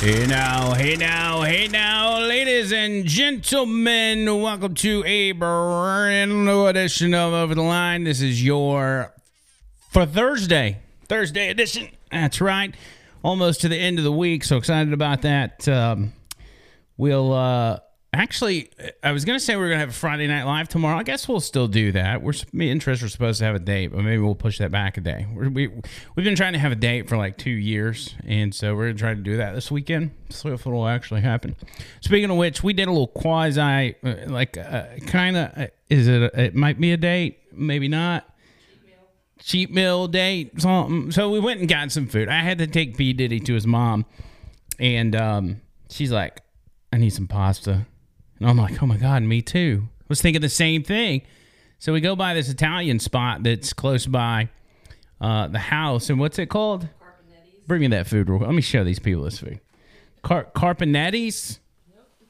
Hey 0.00 0.26
now, 0.26 0.72
hey 0.72 0.96
now, 0.96 1.42
hey 1.42 1.68
now, 1.68 2.20
ladies 2.20 2.72
and 2.72 3.04
gentlemen, 3.04 4.24
welcome 4.40 4.74
to 4.76 5.04
a 5.04 5.32
brand 5.32 6.46
new 6.46 6.64
edition 6.64 7.12
of 7.12 7.34
Over 7.34 7.54
the 7.54 7.60
Line. 7.60 8.04
This 8.04 8.22
is 8.22 8.42
your 8.42 9.12
for 9.90 10.06
Thursday, 10.06 10.78
Thursday 11.06 11.50
edition. 11.50 11.90
That's 12.10 12.40
right, 12.40 12.74
almost 13.22 13.60
to 13.60 13.68
the 13.68 13.76
end 13.76 13.98
of 13.98 14.04
the 14.04 14.10
week. 14.10 14.42
So 14.42 14.56
excited 14.56 14.94
about 14.94 15.20
that. 15.20 15.68
Um, 15.68 16.14
we'll 16.96 17.34
uh, 17.34 17.80
actually, 18.12 18.70
I 19.02 19.12
was 19.12 19.24
gonna 19.24 19.40
say 19.40 19.56
we 19.56 19.64
are 19.64 19.68
gonna 19.68 19.80
have 19.80 19.90
a 19.90 19.92
Friday 19.92 20.26
Night 20.26 20.44
Live 20.44 20.68
tomorrow. 20.68 20.98
I 20.98 21.02
guess 21.02 21.28
we'll 21.28 21.40
still 21.40 21.68
do 21.68 21.92
that. 21.92 22.22
We're 22.22 22.32
me 22.52 22.70
and 22.70 22.80
Trish 22.80 23.02
are 23.02 23.08
supposed 23.08 23.38
to 23.38 23.44
have 23.44 23.54
a 23.54 23.60
date, 23.60 23.88
but 23.88 24.02
maybe 24.02 24.22
we'll 24.22 24.34
push 24.34 24.58
that 24.58 24.70
back 24.70 24.96
a 24.96 25.00
day. 25.00 25.26
We're, 25.32 25.48
we 25.48 25.68
we've 25.68 26.24
been 26.24 26.36
trying 26.36 26.54
to 26.54 26.58
have 26.58 26.72
a 26.72 26.76
date 26.76 27.08
for 27.08 27.16
like 27.16 27.38
two 27.38 27.50
years, 27.50 28.14
and 28.26 28.54
so 28.54 28.74
we're 28.74 28.88
gonna 28.88 28.98
try 28.98 29.14
to 29.14 29.20
do 29.20 29.36
that 29.38 29.54
this 29.54 29.70
weekend. 29.70 30.12
See 30.28 30.48
if 30.48 30.66
it'll 30.66 30.86
actually 30.86 31.20
happen. 31.20 31.56
Speaking 32.00 32.30
of 32.30 32.36
which, 32.36 32.62
we 32.62 32.72
did 32.72 32.88
a 32.88 32.90
little 32.90 33.08
quasi, 33.08 33.96
uh, 34.02 34.14
like 34.26 34.56
uh, 34.56 34.84
kind 35.06 35.36
of. 35.36 35.56
Uh, 35.56 35.66
is 35.88 36.06
it? 36.06 36.22
A, 36.22 36.40
it 36.40 36.54
might 36.54 36.80
be 36.80 36.92
a 36.92 36.96
date, 36.96 37.38
maybe 37.52 37.88
not 37.88 38.26
cheap 39.42 39.70
meal 39.70 40.06
date, 40.06 40.60
something. 40.60 41.10
So 41.10 41.30
we 41.30 41.40
went 41.40 41.60
and 41.60 41.68
got 41.68 41.90
some 41.92 42.06
food. 42.06 42.28
I 42.28 42.40
had 42.40 42.58
to 42.58 42.66
take 42.66 42.96
P 42.96 43.12
Diddy 43.12 43.40
to 43.40 43.54
his 43.54 43.66
mom, 43.66 44.06
and 44.78 45.16
um, 45.16 45.60
she's 45.88 46.12
like, 46.12 46.42
"I 46.92 46.98
need 46.98 47.10
some 47.10 47.26
pasta," 47.26 47.86
and 48.40 48.48
I'm 48.48 48.56
like, 48.56 48.82
"Oh 48.82 48.86
my 48.86 48.96
god, 48.96 49.22
me 49.22 49.42
too." 49.42 49.88
I 50.00 50.04
was 50.08 50.20
thinking 50.20 50.42
the 50.42 50.48
same 50.48 50.82
thing. 50.82 51.22
So 51.78 51.92
we 51.92 52.00
go 52.00 52.16
by 52.16 52.34
this 52.34 52.48
Italian 52.48 52.98
spot 52.98 53.42
that's 53.42 53.72
close 53.72 54.06
by 54.06 54.48
uh, 55.20 55.46
the 55.48 55.58
house, 55.58 56.10
and 56.10 56.18
what's 56.18 56.38
it 56.38 56.46
called? 56.46 56.88
Bring 57.66 57.82
me 57.82 57.86
that 57.88 58.08
food 58.08 58.28
real 58.28 58.38
quick. 58.38 58.48
Let 58.48 58.54
me 58.56 58.62
show 58.62 58.82
these 58.82 58.98
people 58.98 59.22
this 59.22 59.38
food. 59.38 59.60
Car- 60.22 60.48
Carpenetti's. 60.54 61.60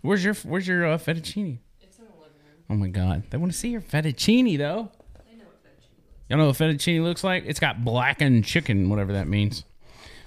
Where's 0.03 0.23
your 0.25 0.35
Where's 0.35 0.69
your 0.69 0.87
uh, 0.87 0.99
fettuccine? 0.99 1.59
It's 1.81 1.99
in 1.99 2.05
the 2.05 2.11
living 2.11 2.37
room. 2.45 2.65
Oh 2.69 2.75
my 2.75 2.89
god, 2.89 3.23
they 3.31 3.39
want 3.39 3.53
to 3.53 3.59
see 3.59 3.69
your 3.71 3.81
fettuccine 3.81 4.59
though. 4.59 4.91
They 5.29 5.37
know 5.37 5.45
what 5.45 5.63
fettuccine 5.65 5.97
looks 5.97 6.29
Y'all 6.29 6.39
know 6.39 6.47
what 6.47 6.57
fettuccine 6.57 7.03
looks 7.03 7.25
like? 7.25 7.45
It's 7.47 7.61
got 7.61 7.85
blackened 7.85 8.45
chicken, 8.45 8.89
whatever 8.91 9.15
that 9.15 9.29
means. 9.29 9.65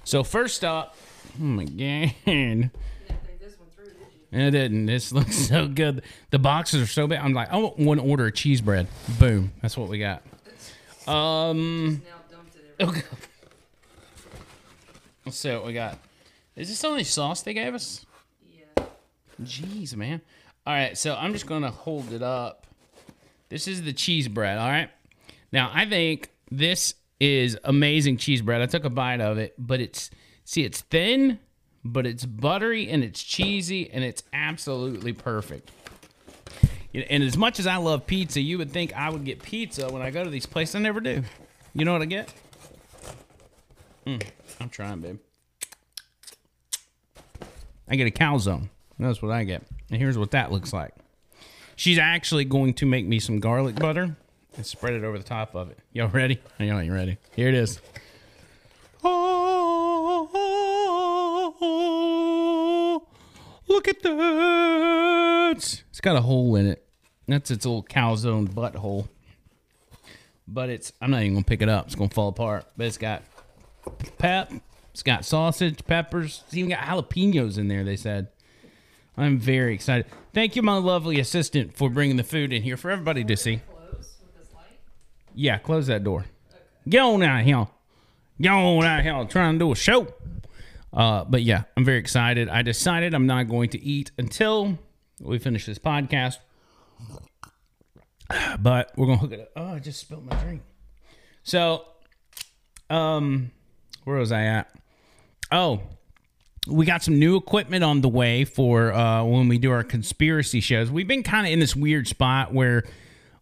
So 0.04 0.22
first 0.24 0.64
up, 0.64 0.96
oh 1.40 1.44
my 1.44 1.64
god, 1.64 1.70
like. 1.76 1.80
You 1.86 2.10
didn't 2.26 2.70
think 3.24 3.40
this 3.40 3.58
one 3.58 3.68
through, 3.74 3.86
did 3.86 3.94
you? 4.14 4.23
It 4.42 4.50
didn't. 4.50 4.86
This 4.86 5.12
looks 5.12 5.36
so 5.36 5.68
good. 5.68 6.02
The 6.30 6.38
boxes 6.38 6.82
are 6.82 6.86
so 6.86 7.06
big. 7.06 7.18
I'm 7.18 7.32
like, 7.32 7.50
I 7.52 7.56
want 7.56 8.00
to 8.00 8.06
order 8.06 8.26
a 8.26 8.32
cheese 8.32 8.60
bread. 8.60 8.86
Boom, 9.18 9.52
that's 9.62 9.76
what 9.76 9.88
we 9.88 9.98
got. 9.98 10.22
Um, 11.06 12.02
Now 12.04 12.36
dumped 12.36 12.56
it 12.56 12.74
everywhere. 12.80 13.04
okay. 13.04 13.16
Let's 15.24 15.38
see 15.38 15.50
what 15.52 15.66
we 15.66 15.72
got. 15.72 15.98
Is 16.56 16.68
this 16.68 16.80
the 16.80 16.88
only 16.88 17.04
sauce 17.04 17.42
they 17.42 17.54
gave 17.54 17.74
us? 17.74 18.04
Yeah. 18.50 18.84
Jeez, 19.42 19.96
man. 19.96 20.20
All 20.66 20.72
right, 20.74 20.96
so 20.96 21.14
I'm 21.14 21.32
just 21.32 21.46
gonna 21.46 21.70
hold 21.70 22.12
it 22.12 22.22
up. 22.22 22.66
This 23.48 23.68
is 23.68 23.82
the 23.82 23.92
cheese 23.92 24.28
bread. 24.28 24.58
All 24.58 24.68
right. 24.68 24.90
Now 25.52 25.70
I 25.74 25.86
think 25.88 26.30
this 26.50 26.94
is 27.20 27.58
amazing 27.64 28.16
cheese 28.16 28.42
bread. 28.42 28.60
I 28.62 28.66
took 28.66 28.84
a 28.84 28.90
bite 28.90 29.20
of 29.20 29.38
it, 29.38 29.54
but 29.58 29.80
it's 29.80 30.10
see, 30.44 30.64
it's 30.64 30.80
thin, 30.82 31.38
but 31.84 32.06
it's 32.06 32.24
buttery 32.24 32.88
and 32.88 33.04
it's 33.04 33.22
cheesy 33.22 33.90
and 33.90 34.02
it's 34.02 34.22
absolutely 34.32 35.12
perfect. 35.12 35.70
And 36.94 37.24
as 37.24 37.36
much 37.36 37.58
as 37.58 37.66
I 37.66 37.76
love 37.76 38.06
pizza, 38.06 38.40
you 38.40 38.56
would 38.58 38.70
think 38.70 38.96
I 38.96 39.10
would 39.10 39.24
get 39.24 39.42
pizza 39.42 39.92
when 39.92 40.00
I 40.00 40.10
go 40.10 40.22
to 40.22 40.30
these 40.30 40.46
places. 40.46 40.76
I 40.76 40.78
never 40.78 41.00
do. 41.00 41.24
You 41.74 41.84
know 41.84 41.92
what 41.92 42.02
I 42.02 42.06
get? 42.06 42.32
Mm, 44.06 44.22
I'm 44.60 44.68
trying, 44.68 45.00
babe. 45.00 45.18
I 47.88 47.96
get 47.96 48.06
a 48.06 48.10
calzone. 48.10 48.68
That's 48.98 49.20
what 49.20 49.32
I 49.32 49.42
get. 49.42 49.62
And 49.90 50.00
here's 50.00 50.16
what 50.16 50.30
that 50.30 50.52
looks 50.52 50.72
like. 50.72 50.94
She's 51.76 51.98
actually 51.98 52.44
going 52.44 52.74
to 52.74 52.86
make 52.86 53.06
me 53.06 53.18
some 53.18 53.40
garlic 53.40 53.74
butter 53.74 54.16
and 54.56 54.64
spread 54.64 54.94
it 54.94 55.02
over 55.02 55.18
the 55.18 55.24
top 55.24 55.56
of 55.56 55.70
it. 55.70 55.78
Y'all 55.92 56.08
ready? 56.08 56.40
Y'all 56.60 56.78
ain't 56.78 56.92
ready. 56.92 57.18
Here 57.34 57.48
it 57.48 57.54
is. 57.54 57.80
Oh, 59.02 59.43
look 63.74 63.88
at 63.88 64.02
that. 64.02 65.82
It's 65.90 66.00
got 66.00 66.16
a 66.16 66.20
hole 66.20 66.56
in 66.56 66.66
it. 66.66 66.86
That's 67.26 67.50
its 67.50 67.66
little 67.66 67.82
calzone 67.82 68.48
butthole. 68.48 69.08
But 70.46 70.68
it's, 70.68 70.92
I'm 71.00 71.10
not 71.10 71.22
even 71.22 71.32
going 71.34 71.44
to 71.44 71.48
pick 71.48 71.62
it 71.62 71.68
up. 71.68 71.86
It's 71.86 71.94
going 71.94 72.10
to 72.10 72.14
fall 72.14 72.28
apart. 72.28 72.66
But 72.76 72.86
it's 72.86 72.98
got 72.98 73.22
pep. 74.18 74.52
It's 74.92 75.02
got 75.02 75.24
sausage, 75.24 75.84
peppers. 75.86 76.44
It's 76.46 76.54
even 76.54 76.70
got 76.70 76.80
jalapenos 76.80 77.58
in 77.58 77.68
there, 77.68 77.82
they 77.82 77.96
said. 77.96 78.28
I'm 79.16 79.38
very 79.38 79.74
excited. 79.74 80.06
Thank 80.32 80.54
you, 80.54 80.62
my 80.62 80.76
lovely 80.76 81.18
assistant, 81.18 81.76
for 81.76 81.88
bringing 81.88 82.16
the 82.16 82.24
food 82.24 82.52
in 82.52 82.62
here 82.62 82.76
for 82.76 82.90
everybody 82.90 83.24
to 83.24 83.36
see. 83.36 83.60
Yeah, 85.34 85.58
close 85.58 85.86
that 85.88 86.04
door. 86.04 86.26
Get 86.88 87.00
on 87.00 87.22
out 87.22 87.42
here. 87.42 87.66
Get 88.40 88.52
on 88.52 88.84
out 88.84 89.02
here. 89.02 89.24
Trying 89.24 89.54
to 89.54 89.58
do 89.58 89.72
a 89.72 89.76
show. 89.76 90.06
Uh, 90.94 91.24
but 91.24 91.42
yeah, 91.42 91.64
I'm 91.76 91.84
very 91.84 91.98
excited. 91.98 92.48
I 92.48 92.62
decided 92.62 93.14
I'm 93.14 93.26
not 93.26 93.48
going 93.48 93.70
to 93.70 93.82
eat 93.82 94.12
until 94.16 94.78
we 95.20 95.38
finish 95.38 95.66
this 95.66 95.78
podcast. 95.78 96.38
But 98.58 98.92
we're 98.96 99.06
gonna 99.06 99.18
hook 99.18 99.32
it 99.32 99.40
up. 99.40 99.50
Oh, 99.56 99.74
I 99.74 99.78
just 99.80 100.00
spilled 100.00 100.24
my 100.24 100.34
drink. 100.36 100.62
So, 101.42 101.84
um, 102.88 103.50
where 104.04 104.16
was 104.16 104.32
I 104.32 104.44
at? 104.44 104.72
Oh, 105.52 105.82
we 106.66 106.86
got 106.86 107.02
some 107.02 107.18
new 107.18 107.36
equipment 107.36 107.84
on 107.84 108.00
the 108.00 108.08
way 108.08 108.44
for 108.44 108.92
uh, 108.92 109.22
when 109.24 109.48
we 109.48 109.58
do 109.58 109.70
our 109.70 109.84
conspiracy 109.84 110.60
shows. 110.60 110.90
We've 110.90 111.06
been 111.06 111.22
kind 111.22 111.46
of 111.46 111.52
in 111.52 111.58
this 111.58 111.76
weird 111.76 112.08
spot 112.08 112.54
where 112.54 112.84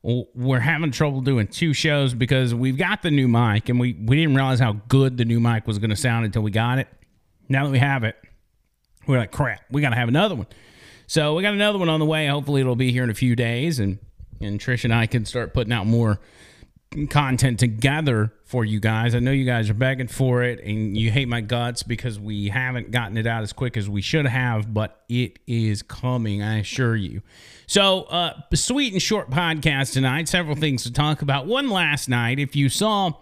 we're 0.03 0.59
having 0.59 0.91
trouble 0.91 1.21
doing 1.21 1.47
two 1.47 1.73
shows 1.73 2.13
because 2.13 2.53
we've 2.53 2.77
got 2.77 3.03
the 3.03 3.11
new 3.13 3.29
mic 3.29 3.69
and 3.69 3.79
we, 3.79 3.93
we 3.93 4.17
didn't 4.17 4.35
realize 4.35 4.59
how 4.59 4.73
good 4.89 5.17
the 5.17 5.25
new 5.25 5.39
mic 5.39 5.67
was 5.69 5.79
going 5.79 5.91
to 5.91 5.97
sound 5.97 6.25
until 6.25 6.43
we 6.43 6.51
got 6.51 6.81
it. 6.81 6.89
Now 7.49 7.65
that 7.65 7.71
we 7.71 7.79
have 7.79 8.05
it, 8.05 8.17
we're 9.07 9.19
like, 9.19 9.33
crap, 9.33 9.63
we 9.71 9.81
got 9.83 9.91
to 9.91 9.97
have 9.97 10.09
another 10.09 10.35
one. 10.35 10.47
So 11.07 11.35
we 11.35 11.43
got 11.43 11.55
another 11.55 11.79
one 11.79 11.89
on 11.89 12.01
the 12.01 12.07
way. 12.07 12.27
Hopefully 12.27 12.61
it'll 12.61 12.77
be 12.77 12.93
here 12.93 13.05
in 13.05 13.11
a 13.11 13.15
few 13.15 13.37
days 13.37 13.79
and, 13.79 13.99
and 14.41 14.61
Trish 14.61 14.85
and 14.85 14.95
I 14.95 15.07
can 15.07 15.25
start 15.25 15.53
putting 15.53 15.73
out 15.73 15.87
more 15.87 16.21
content 17.11 17.59
together 17.59 18.33
for 18.45 18.65
you 18.65 18.81
guys. 18.81 19.15
I 19.15 19.19
know 19.19 19.31
you 19.31 19.45
guys 19.45 19.71
are 19.71 19.75
begging 19.75 20.09
for 20.09 20.43
it 20.43 20.61
and 20.63 20.97
you 20.97 21.11
hate 21.11 21.29
my 21.29 21.41
guts 21.41 21.83
because 21.83 22.19
we 22.19 22.49
haven't 22.49 22.91
gotten 22.91 23.17
it 23.17 23.27
out 23.27 23.43
as 23.43 23.53
quick 23.53 23.77
as 23.77 23.89
we 23.89 24.03
should 24.03 24.27
have, 24.27 24.73
but 24.73 25.03
it 25.09 25.39
is 25.47 25.83
coming, 25.83 26.43
I 26.43 26.59
assure 26.59 26.97
you. 26.97 27.23
So, 27.67 28.03
uh, 28.05 28.35
sweet 28.55 28.93
and 28.93 29.01
short 29.01 29.31
podcast 29.31 29.95
tonight. 29.95 30.29
Several 30.29 30.57
things 30.57 30.83
to 30.83 30.93
talk 30.93 31.23
about. 31.23 31.47
One 31.47 31.71
last 31.71 32.09
night, 32.09 32.39
if 32.39 32.55
you 32.55 32.69
saw 32.69 33.13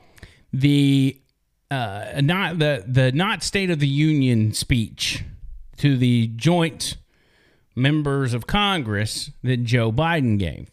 the 0.53 1.20
uh, 1.70 2.20
not 2.22 2.58
the 2.58 2.84
the 2.86 3.12
not 3.12 3.42
State 3.42 3.70
of 3.70 3.78
the 3.78 3.88
Union 3.88 4.53
speech 4.53 5.25
to 5.76 5.97
the 5.97 6.28
joint 6.36 6.97
members 7.76 8.34
of 8.34 8.47
Congress 8.47 9.31
that 9.42 9.64
Joe 9.64 9.92
Biden 9.92 10.38
gave, 10.38 10.70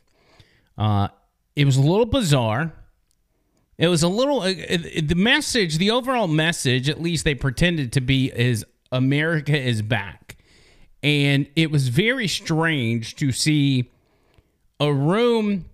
uh, 0.78 1.09
it 1.56 1.66
was 1.66 1.78
a 1.78 1.81
little 1.81 2.06
bizarre. 2.06 2.74
It 3.78 3.90
was 3.90 4.02
a 4.02 4.07
little 4.07 4.41
uh, 4.41 4.53
the 4.53 5.16
message, 5.16 5.78
the 5.78 5.91
overall 5.91 6.28
message, 6.28 6.90
at 6.90 7.00
least 7.00 7.25
they 7.25 7.36
pretended 7.36 7.94
to 7.94 8.02
be, 8.02 8.31
is 8.36 8.66
America 8.91 9.56
is 9.57 9.81
back. 9.81 10.38
And 11.03 11.47
it 11.56 11.69
was 11.69 11.90
very 11.90 12.28
strange 12.28 13.16
to 13.18 13.31
see 13.31 13.91
a 14.80 14.91
room, 14.91 15.66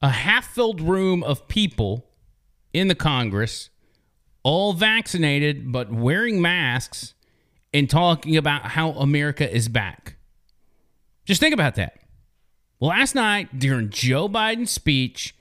a 0.00 0.08
half 0.08 0.46
filled 0.54 0.80
room 0.80 1.22
of 1.22 1.48
people 1.48 2.06
in 2.72 2.88
the 2.88 2.94
Congress, 2.94 3.68
all 4.42 4.72
vaccinated 4.72 5.70
but 5.70 5.92
wearing 5.92 6.40
masks 6.40 7.14
and 7.72 7.88
talking 7.88 8.36
about 8.36 8.62
how 8.62 8.90
America 8.92 9.50
is 9.50 9.68
back. 9.68 10.16
Just 11.24 11.40
think 11.40 11.54
about 11.54 11.76
that. 11.76 11.98
Last 12.80 13.14
night, 13.14 13.58
during 13.58 13.90
Joe 13.90 14.28
Biden's 14.28 14.72
speech, 14.72 15.36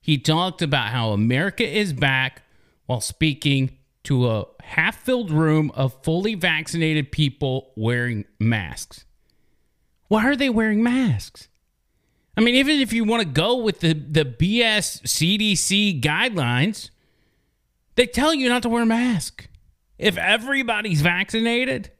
he 0.00 0.18
talked 0.18 0.60
about 0.60 0.88
how 0.88 1.10
America 1.10 1.66
is 1.66 1.92
back 1.92 2.42
while 2.86 3.00
speaking 3.00 3.78
to 4.04 4.28
a 4.28 4.46
half 4.62 4.96
filled 4.96 5.30
room 5.30 5.70
of 5.74 6.02
fully 6.02 6.34
vaccinated 6.34 7.12
people 7.12 7.72
wearing 7.76 8.24
masks. 8.38 9.04
Why 10.08 10.24
are 10.26 10.34
they 10.34 10.50
wearing 10.50 10.82
masks? 10.82 11.48
I 12.36 12.40
mean, 12.40 12.54
even 12.56 12.80
if 12.80 12.92
you 12.92 13.04
want 13.04 13.22
to 13.22 13.28
go 13.28 13.56
with 13.56 13.80
the, 13.80 13.92
the 13.92 14.24
BS 14.24 15.02
CDC 15.02 16.00
guidelines, 16.00 16.90
they 18.00 18.06
tell 18.06 18.32
you 18.32 18.48
not 18.48 18.62
to 18.62 18.70
wear 18.70 18.84
a 18.84 18.86
mask. 18.86 19.46
If 19.98 20.16
everybody's 20.16 21.02
vaccinated, 21.02 21.90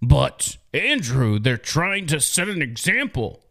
but 0.00 0.56
Andrew, 0.72 1.38
they're 1.38 1.58
trying 1.58 2.06
to 2.06 2.18
set 2.22 2.48
an 2.48 2.62
example. 2.62 3.44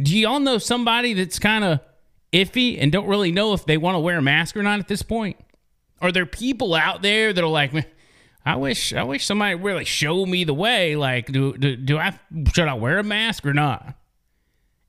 Do 0.00 0.18
y'all 0.18 0.40
know 0.40 0.58
somebody 0.58 1.14
that's 1.14 1.38
kind 1.38 1.62
of 1.62 1.78
iffy 2.32 2.76
and 2.82 2.90
don't 2.90 3.06
really 3.06 3.30
know 3.30 3.52
if 3.52 3.66
they 3.66 3.76
want 3.76 3.94
to 3.94 4.00
wear 4.00 4.18
a 4.18 4.22
mask 4.22 4.56
or 4.56 4.64
not 4.64 4.80
at 4.80 4.88
this 4.88 5.02
point? 5.02 5.36
Are 6.00 6.10
there 6.10 6.26
people 6.26 6.74
out 6.74 7.02
there 7.02 7.32
that 7.32 7.44
are 7.44 7.46
like, 7.46 7.72
"Man, 7.72 7.86
I 8.44 8.56
wish 8.56 8.92
I 8.92 9.04
wish 9.04 9.24
somebody 9.24 9.54
really 9.54 9.84
show 9.84 10.26
me 10.26 10.42
the 10.42 10.54
way. 10.54 10.96
Like, 10.96 11.26
do 11.30 11.56
do, 11.56 11.76
do 11.76 11.98
I 11.98 12.18
should 12.52 12.66
I 12.66 12.74
wear 12.74 12.98
a 12.98 13.04
mask 13.04 13.46
or 13.46 13.54
not? 13.54 13.94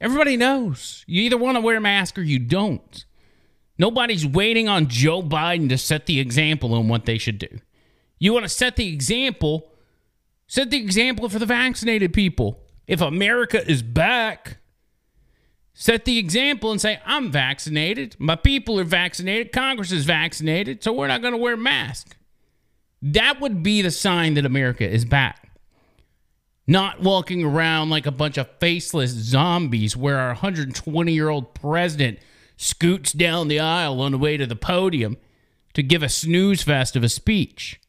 Everybody 0.01 0.35
knows. 0.35 1.03
You 1.05 1.21
either 1.21 1.37
want 1.37 1.57
to 1.57 1.61
wear 1.61 1.77
a 1.77 1.81
mask 1.81 2.17
or 2.17 2.23
you 2.23 2.39
don't. 2.39 3.05
Nobody's 3.77 4.25
waiting 4.25 4.67
on 4.67 4.87
Joe 4.87 5.21
Biden 5.21 5.69
to 5.69 5.77
set 5.77 6.05
the 6.05 6.19
example 6.19 6.73
on 6.73 6.87
what 6.87 7.05
they 7.05 7.17
should 7.17 7.39
do. 7.39 7.59
You 8.19 8.33
want 8.33 8.45
to 8.45 8.49
set 8.49 8.75
the 8.75 8.87
example, 8.93 9.71
set 10.47 10.69
the 10.69 10.77
example 10.77 11.27
for 11.27 11.39
the 11.39 11.45
vaccinated 11.45 12.13
people. 12.13 12.59
If 12.87 13.01
America 13.01 13.67
is 13.69 13.81
back, 13.81 14.57
set 15.73 16.05
the 16.05 16.19
example 16.19 16.71
and 16.71 16.79
say, 16.79 16.99
I'm 17.05 17.31
vaccinated. 17.31 18.15
My 18.19 18.35
people 18.35 18.79
are 18.79 18.85
vaccinated. 18.85 19.51
Congress 19.51 19.91
is 19.91 20.05
vaccinated. 20.05 20.83
So 20.83 20.93
we're 20.93 21.07
not 21.07 21.21
going 21.21 21.33
to 21.33 21.37
wear 21.37 21.57
masks. 21.57 22.15
That 23.01 23.41
would 23.41 23.63
be 23.63 23.81
the 23.81 23.91
sign 23.91 24.35
that 24.35 24.45
America 24.45 24.89
is 24.89 25.03
back. 25.03 25.49
Not 26.65 27.01
walking 27.01 27.43
around 27.43 27.89
like 27.89 28.05
a 28.05 28.11
bunch 28.11 28.37
of 28.37 28.49
faceless 28.59 29.11
zombies 29.11 29.97
where 29.97 30.17
our 30.17 30.29
120 30.29 31.11
year 31.11 31.27
old 31.27 31.53
president 31.53 32.19
scoots 32.57 33.11
down 33.11 33.47
the 33.47 33.59
aisle 33.59 34.01
on 34.01 34.11
the 34.11 34.17
way 34.17 34.37
to 34.37 34.45
the 34.45 34.55
podium 34.55 35.17
to 35.73 35.83
give 35.83 36.03
a 36.03 36.09
snooze 36.09 36.63
fest 36.63 36.95
of 36.95 37.03
a 37.03 37.09
speech. 37.09 37.79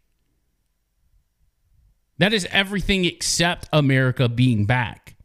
That 2.18 2.32
is 2.32 2.46
everything 2.50 3.04
except 3.04 3.68
America 3.72 4.28
being 4.28 4.66
back. 4.66 5.16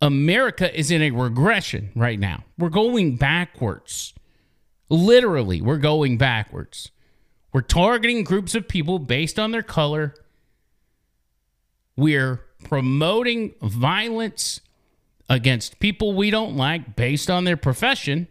America 0.00 0.76
is 0.78 0.90
in 0.90 1.02
a 1.02 1.10
regression 1.10 1.90
right 1.94 2.18
now. 2.18 2.44
We're 2.56 2.70
going 2.70 3.16
backwards. 3.16 4.14
Literally, 4.88 5.60
we're 5.60 5.76
going 5.76 6.16
backwards. 6.16 6.90
We're 7.52 7.60
targeting 7.60 8.24
groups 8.24 8.54
of 8.54 8.68
people 8.68 8.98
based 8.98 9.38
on 9.38 9.50
their 9.50 9.62
color. 9.62 10.14
We're 11.96 12.40
promoting 12.64 13.54
violence 13.60 14.60
against 15.30 15.78
people 15.78 16.12
we 16.12 16.28
don't 16.30 16.56
like 16.56 16.96
based 16.96 17.30
on 17.30 17.44
their 17.44 17.56
profession. 17.56 18.26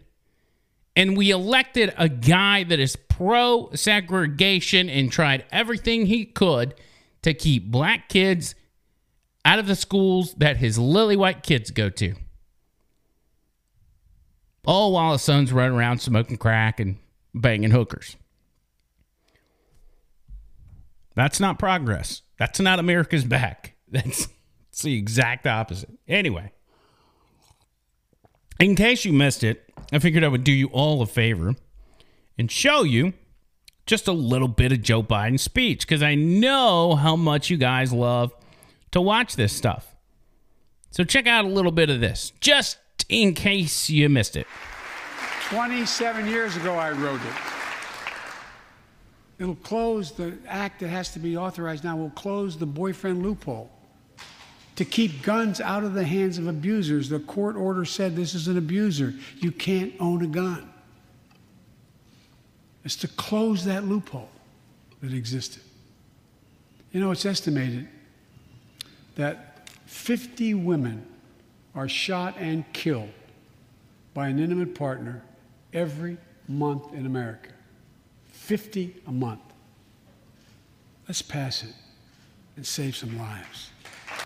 And 0.94 1.16
we 1.16 1.30
elected 1.30 1.94
a 1.96 2.08
guy 2.08 2.62
that 2.64 2.78
is 2.78 2.94
pro 2.94 3.70
segregation 3.74 4.90
and 4.90 5.10
tried 5.10 5.46
everything 5.50 6.06
he 6.06 6.26
could 6.26 6.74
to 7.22 7.32
keep 7.32 7.70
black 7.70 8.08
kids 8.08 8.54
out 9.44 9.58
of 9.58 9.66
the 9.66 9.76
schools 9.76 10.34
that 10.34 10.58
his 10.58 10.78
lily 10.78 11.16
white 11.16 11.42
kids 11.42 11.70
go 11.70 11.88
to. 11.88 12.14
All 14.66 14.92
while 14.92 15.12
his 15.12 15.22
sons 15.22 15.52
run 15.52 15.72
around 15.72 16.00
smoking 16.00 16.36
crack 16.36 16.80
and 16.80 16.98
banging 17.34 17.70
hookers. 17.70 18.16
That's 21.14 21.40
not 21.40 21.58
progress. 21.58 22.22
That's 22.38 22.60
not 22.60 22.78
America's 22.78 23.24
back. 23.24 23.74
That's, 23.88 24.28
that's 24.70 24.82
the 24.82 24.96
exact 24.96 25.48
opposite. 25.48 25.90
Anyway, 26.06 26.52
in 28.60 28.76
case 28.76 29.04
you 29.04 29.12
missed 29.12 29.42
it, 29.42 29.72
I 29.92 29.98
figured 29.98 30.22
I 30.22 30.28
would 30.28 30.44
do 30.44 30.52
you 30.52 30.68
all 30.68 31.02
a 31.02 31.06
favor 31.06 31.54
and 32.38 32.50
show 32.50 32.82
you 32.82 33.14
just 33.86 34.06
a 34.06 34.12
little 34.12 34.48
bit 34.48 34.70
of 34.70 34.82
Joe 34.82 35.02
Biden's 35.02 35.42
speech 35.42 35.86
because 35.86 36.02
I 36.02 36.14
know 36.14 36.94
how 36.94 37.16
much 37.16 37.50
you 37.50 37.56
guys 37.56 37.92
love 37.92 38.32
to 38.92 39.00
watch 39.00 39.36
this 39.36 39.52
stuff. 39.52 39.96
So 40.90 41.04
check 41.04 41.26
out 41.26 41.44
a 41.44 41.48
little 41.48 41.72
bit 41.72 41.88
of 41.90 42.00
this, 42.00 42.32
just 42.40 42.78
in 43.08 43.34
case 43.34 43.88
you 43.88 44.08
missed 44.08 44.36
it. 44.36 44.46
27 45.48 46.26
years 46.26 46.56
ago, 46.56 46.74
I 46.74 46.90
wrote 46.90 47.20
it. 47.20 47.34
It'll 49.38 49.54
close 49.56 50.12
the 50.12 50.36
act 50.46 50.80
that 50.80 50.88
has 50.88 51.12
to 51.14 51.18
be 51.18 51.36
authorized 51.36 51.82
now, 51.82 51.96
will 51.96 52.10
close 52.10 52.58
the 52.58 52.66
boyfriend 52.66 53.22
loophole 53.22 53.70
to 54.80 54.84
keep 54.86 55.20
guns 55.20 55.60
out 55.60 55.84
of 55.84 55.92
the 55.92 56.04
hands 56.04 56.38
of 56.38 56.46
abusers. 56.46 57.10
The 57.10 57.20
court 57.20 57.54
order 57.54 57.84
said 57.84 58.16
this 58.16 58.34
is 58.34 58.48
an 58.48 58.56
abuser. 58.56 59.12
You 59.36 59.52
can't 59.52 59.92
own 60.00 60.24
a 60.24 60.26
gun. 60.26 60.72
It's 62.82 62.96
to 62.96 63.08
close 63.08 63.66
that 63.66 63.84
loophole 63.84 64.30
that 65.02 65.12
existed. 65.12 65.62
You 66.92 67.00
know, 67.00 67.10
it's 67.10 67.26
estimated 67.26 67.88
that 69.16 69.68
50 69.84 70.54
women 70.54 71.04
are 71.74 71.86
shot 71.86 72.38
and 72.38 72.64
killed 72.72 73.12
by 74.14 74.28
an 74.28 74.38
intimate 74.38 74.74
partner 74.74 75.22
every 75.74 76.16
month 76.48 76.94
in 76.94 77.04
America. 77.04 77.50
50 78.28 78.96
a 79.06 79.12
month. 79.12 79.42
Let's 81.06 81.20
pass 81.20 81.64
it 81.64 81.74
and 82.56 82.66
save 82.66 82.96
some 82.96 83.18
lives. 83.18 83.72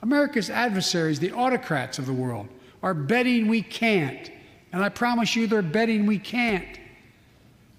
America's 0.04 0.50
adversaries, 0.50 1.18
the 1.18 1.32
autocrats 1.32 1.98
of 1.98 2.04
the 2.04 2.12
world, 2.12 2.46
are 2.82 2.92
betting 2.92 3.48
we 3.48 3.62
can't. 3.62 4.30
And 4.70 4.84
I 4.84 4.90
promise 4.90 5.34
you, 5.34 5.46
they're 5.46 5.62
betting 5.62 6.04
we 6.04 6.18
can't. 6.18 6.78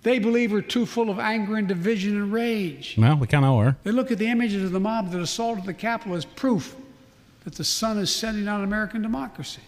They 0.01 0.17
believe 0.17 0.51
we're 0.51 0.61
too 0.61 0.87
full 0.87 1.11
of 1.11 1.19
anger 1.19 1.55
and 1.55 1.67
division 1.67 2.15
and 2.15 2.33
rage. 2.33 2.95
Well, 2.97 3.17
we 3.17 3.27
kind 3.27 3.45
of 3.45 3.53
are. 3.53 3.77
They 3.83 3.91
look 3.91 4.11
at 4.11 4.17
the 4.17 4.25
images 4.25 4.63
of 4.63 4.71
the 4.71 4.79
mob 4.79 5.11
that 5.11 5.21
assaulted 5.21 5.65
the 5.65 5.73
Capitol 5.75 6.15
as 6.15 6.25
proof 6.25 6.75
that 7.43 7.53
the 7.53 7.63
sun 7.63 7.99
is 7.99 8.13
setting 8.13 8.47
on 8.47 8.63
American 8.63 9.03
democracy. 9.03 9.61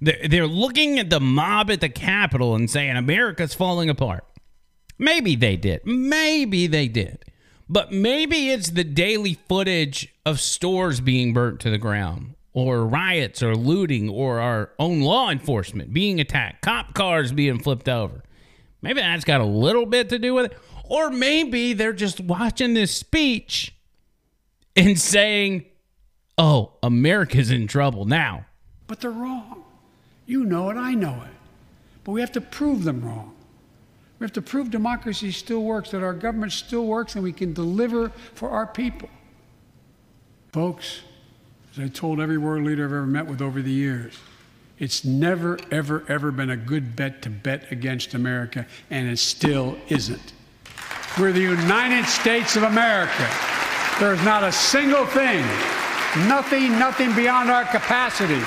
They're 0.00 0.28
they're 0.28 0.46
looking 0.46 0.98
at 0.98 1.10
the 1.10 1.20
mob 1.20 1.70
at 1.70 1.82
the 1.82 1.90
Capitol 1.90 2.54
and 2.54 2.70
saying 2.70 2.96
America's 2.96 3.52
falling 3.52 3.90
apart. 3.90 4.24
Maybe 4.98 5.36
they 5.36 5.56
did. 5.56 5.82
Maybe 5.84 6.66
they 6.66 6.88
did. 6.88 7.22
But 7.68 7.92
maybe 7.92 8.50
it's 8.50 8.70
the 8.70 8.84
daily 8.84 9.38
footage 9.48 10.14
of 10.24 10.40
stores 10.40 11.00
being 11.00 11.32
burnt 11.32 11.60
to 11.60 11.70
the 11.70 11.78
ground, 11.78 12.34
or 12.52 12.86
riots, 12.86 13.42
or 13.42 13.56
looting, 13.56 14.08
or 14.08 14.40
our 14.40 14.70
own 14.78 15.00
law 15.00 15.30
enforcement 15.30 15.92
being 15.92 16.20
attacked, 16.20 16.62
cop 16.62 16.94
cars 16.94 17.32
being 17.32 17.58
flipped 17.58 17.88
over. 17.88 18.22
Maybe 18.82 19.00
that's 19.00 19.24
got 19.24 19.40
a 19.40 19.44
little 19.44 19.86
bit 19.86 20.08
to 20.10 20.18
do 20.18 20.34
with 20.34 20.52
it. 20.52 20.58
Or 20.88 21.10
maybe 21.10 21.72
they're 21.72 21.92
just 21.92 22.20
watching 22.20 22.74
this 22.74 22.94
speech 22.94 23.74
and 24.76 24.98
saying, 24.98 25.64
oh, 26.38 26.74
America's 26.82 27.50
in 27.50 27.66
trouble 27.66 28.04
now. 28.04 28.46
But 28.86 29.00
they're 29.00 29.10
wrong. 29.10 29.64
You 30.26 30.44
know 30.44 30.70
it, 30.70 30.76
I 30.76 30.94
know 30.94 31.22
it. 31.24 31.34
But 32.04 32.12
we 32.12 32.20
have 32.20 32.32
to 32.32 32.40
prove 32.40 32.84
them 32.84 33.04
wrong. 33.04 33.35
We 34.18 34.24
have 34.24 34.32
to 34.32 34.42
prove 34.42 34.70
democracy 34.70 35.30
still 35.30 35.62
works, 35.62 35.90
that 35.90 36.02
our 36.02 36.14
government 36.14 36.52
still 36.52 36.86
works, 36.86 37.14
and 37.14 37.24
we 37.24 37.32
can 37.32 37.52
deliver 37.52 38.10
for 38.34 38.50
our 38.50 38.66
people. 38.66 39.10
Folks, 40.52 41.02
as 41.72 41.84
I 41.84 41.88
told 41.88 42.20
every 42.20 42.38
world 42.38 42.64
leader 42.64 42.86
I've 42.86 42.92
ever 42.92 43.06
met 43.06 43.26
with 43.26 43.42
over 43.42 43.60
the 43.60 43.70
years, 43.70 44.14
it's 44.78 45.04
never, 45.04 45.58
ever, 45.70 46.04
ever 46.08 46.30
been 46.30 46.50
a 46.50 46.56
good 46.56 46.96
bet 46.96 47.22
to 47.22 47.30
bet 47.30 47.70
against 47.70 48.14
America, 48.14 48.66
and 48.90 49.08
it 49.08 49.18
still 49.18 49.76
isn't. 49.88 50.32
We're 51.18 51.32
the 51.32 51.40
United 51.40 52.06
States 52.06 52.56
of 52.56 52.62
America. 52.62 53.28
There's 53.98 54.22
not 54.22 54.44
a 54.44 54.52
single 54.52 55.06
thing, 55.06 55.40
nothing, 56.26 56.78
nothing 56.78 57.14
beyond 57.14 57.50
our 57.50 57.64
capacity. 57.64 58.42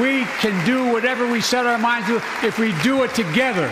We 0.00 0.24
can 0.40 0.64
do 0.66 0.92
whatever 0.92 1.30
we 1.30 1.42
set 1.42 1.66
our 1.66 1.78
minds 1.78 2.08
to 2.08 2.16
if 2.46 2.58
we 2.58 2.72
do 2.82 3.02
it 3.04 3.14
together. 3.14 3.70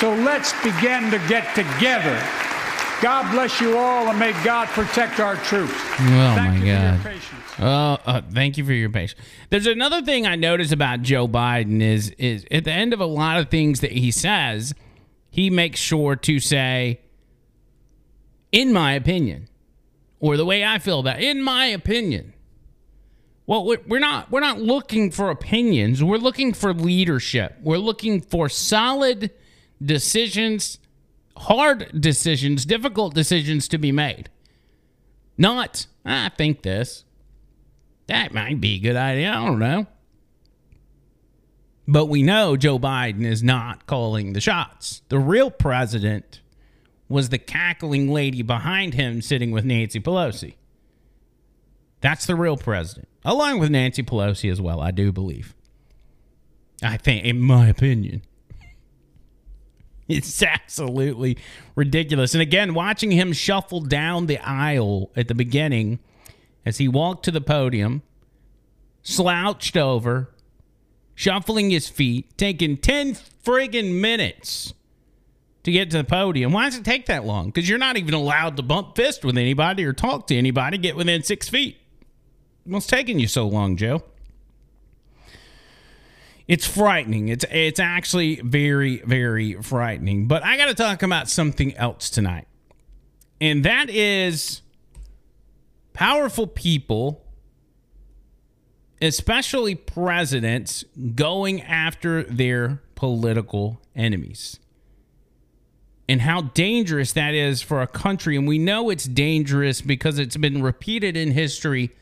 So 0.00 0.14
let's 0.14 0.54
begin 0.62 1.10
to 1.10 1.18
get 1.28 1.54
together. 1.54 2.18
God 3.02 3.30
bless 3.32 3.60
you 3.60 3.76
all 3.76 4.08
and 4.08 4.18
may 4.18 4.32
God 4.42 4.66
protect 4.68 5.20
our 5.20 5.36
troops. 5.36 5.74
Oh, 5.74 6.32
Thank 6.36 6.36
my 6.38 6.54
you 6.54 6.60
for 6.60 6.66
your 6.66 6.76
God. 6.78 7.02
patience. 7.02 7.54
Oh, 7.58 7.98
uh, 8.06 8.22
thank 8.32 8.56
you 8.56 8.64
for 8.64 8.72
your 8.72 8.88
patience. 8.88 9.20
There's 9.50 9.66
another 9.66 10.00
thing 10.00 10.26
I 10.26 10.36
notice 10.36 10.72
about 10.72 11.02
Joe 11.02 11.28
Biden 11.28 11.82
is 11.82 12.10
is 12.12 12.46
at 12.50 12.64
the 12.64 12.72
end 12.72 12.94
of 12.94 13.00
a 13.00 13.04
lot 13.04 13.38
of 13.38 13.50
things 13.50 13.80
that 13.80 13.92
he 13.92 14.10
says, 14.10 14.72
he 15.28 15.50
makes 15.50 15.78
sure 15.78 16.16
to 16.16 16.40
say, 16.40 17.00
"In 18.52 18.72
my 18.72 18.94
opinion," 18.94 19.48
or 20.18 20.38
the 20.38 20.46
way 20.46 20.64
I 20.64 20.78
feel 20.78 21.00
about, 21.00 21.20
it, 21.20 21.24
"In 21.24 21.42
my 21.42 21.66
opinion." 21.66 22.32
Well, 23.46 23.66
we're 23.66 23.82
we're 23.86 23.98
not 23.98 24.30
we're 24.30 24.40
not 24.40 24.62
looking 24.62 25.10
for 25.10 25.28
opinions. 25.28 26.02
We're 26.02 26.16
looking 26.16 26.54
for 26.54 26.72
leadership. 26.72 27.58
We're 27.60 27.76
looking 27.76 28.22
for 28.22 28.48
solid 28.48 29.30
decisions, 29.82 30.78
hard 31.36 31.90
decisions, 32.00 32.64
difficult 32.64 33.14
decisions 33.14 33.68
to 33.68 33.78
be 33.78 33.92
made. 33.92 34.30
Not, 35.38 35.86
I 36.04 36.30
think 36.36 36.62
this. 36.62 37.04
That 38.06 38.34
might 38.34 38.60
be 38.60 38.76
a 38.76 38.80
good 38.80 38.96
idea. 38.96 39.30
I 39.30 39.46
don't 39.46 39.58
know. 39.58 39.86
But 41.86 42.06
we 42.06 42.22
know 42.22 42.56
Joe 42.56 42.78
Biden 42.78 43.24
is 43.24 43.42
not 43.42 43.86
calling 43.86 44.32
the 44.32 44.40
shots. 44.40 45.02
The 45.08 45.18
real 45.18 45.50
president 45.50 46.40
was 47.08 47.30
the 47.30 47.38
cackling 47.38 48.08
lady 48.12 48.42
behind 48.42 48.94
him 48.94 49.20
sitting 49.20 49.50
with 49.50 49.64
Nancy 49.64 49.98
Pelosi. 49.98 50.54
That's 52.00 52.26
the 52.26 52.36
real 52.36 52.56
president, 52.56 53.08
along 53.24 53.58
with 53.58 53.70
Nancy 53.70 54.02
Pelosi 54.02 54.50
as 54.50 54.60
well, 54.60 54.80
I 54.80 54.90
do 54.90 55.10
believe. 55.12 55.54
I 56.82 56.96
think, 56.96 57.24
in 57.24 57.40
my 57.40 57.68
opinion. 57.68 58.22
It's 60.16 60.42
absolutely 60.42 61.38
ridiculous. 61.76 62.34
And 62.34 62.42
again, 62.42 62.74
watching 62.74 63.12
him 63.12 63.32
shuffle 63.32 63.80
down 63.80 64.26
the 64.26 64.38
aisle 64.38 65.12
at 65.14 65.28
the 65.28 65.36
beginning 65.36 66.00
as 66.66 66.78
he 66.78 66.88
walked 66.88 67.24
to 67.26 67.30
the 67.30 67.40
podium, 67.40 68.02
slouched 69.02 69.76
over, 69.76 70.34
shuffling 71.14 71.70
his 71.70 71.88
feet, 71.88 72.36
taking 72.36 72.76
10 72.76 73.14
friggin' 73.14 74.00
minutes 74.00 74.74
to 75.62 75.70
get 75.70 75.92
to 75.92 75.98
the 75.98 76.04
podium. 76.04 76.50
Why 76.52 76.64
does 76.64 76.78
it 76.78 76.84
take 76.84 77.06
that 77.06 77.24
long? 77.24 77.46
Because 77.46 77.68
you're 77.68 77.78
not 77.78 77.96
even 77.96 78.12
allowed 78.12 78.56
to 78.56 78.64
bump 78.64 78.96
fist 78.96 79.24
with 79.24 79.38
anybody 79.38 79.84
or 79.84 79.92
talk 79.92 80.26
to 80.26 80.36
anybody, 80.36 80.76
get 80.76 80.96
within 80.96 81.22
six 81.22 81.48
feet. 81.48 81.76
What's 82.64 82.88
taking 82.88 83.20
you 83.20 83.28
so 83.28 83.46
long, 83.46 83.76
Joe? 83.76 84.02
It's 86.50 86.66
frightening. 86.66 87.28
It's 87.28 87.44
it's 87.48 87.78
actually 87.78 88.40
very 88.40 89.02
very 89.04 89.54
frightening. 89.62 90.26
But 90.26 90.42
I 90.42 90.56
got 90.56 90.66
to 90.66 90.74
talk 90.74 91.04
about 91.04 91.30
something 91.30 91.76
else 91.76 92.10
tonight. 92.10 92.48
And 93.40 93.64
that 93.64 93.88
is 93.88 94.60
powerful 95.92 96.48
people 96.48 97.24
especially 99.00 99.76
presidents 99.76 100.84
going 101.14 101.62
after 101.62 102.24
their 102.24 102.82
political 102.96 103.80
enemies. 103.94 104.58
And 106.08 106.22
how 106.22 106.42
dangerous 106.42 107.12
that 107.12 107.32
is 107.32 107.62
for 107.62 107.80
a 107.80 107.86
country. 107.86 108.36
And 108.36 108.48
we 108.48 108.58
know 108.58 108.90
it's 108.90 109.04
dangerous 109.04 109.80
because 109.80 110.18
it's 110.18 110.36
been 110.36 110.62
repeated 110.62 111.16
in 111.16 111.30
history 111.30 111.92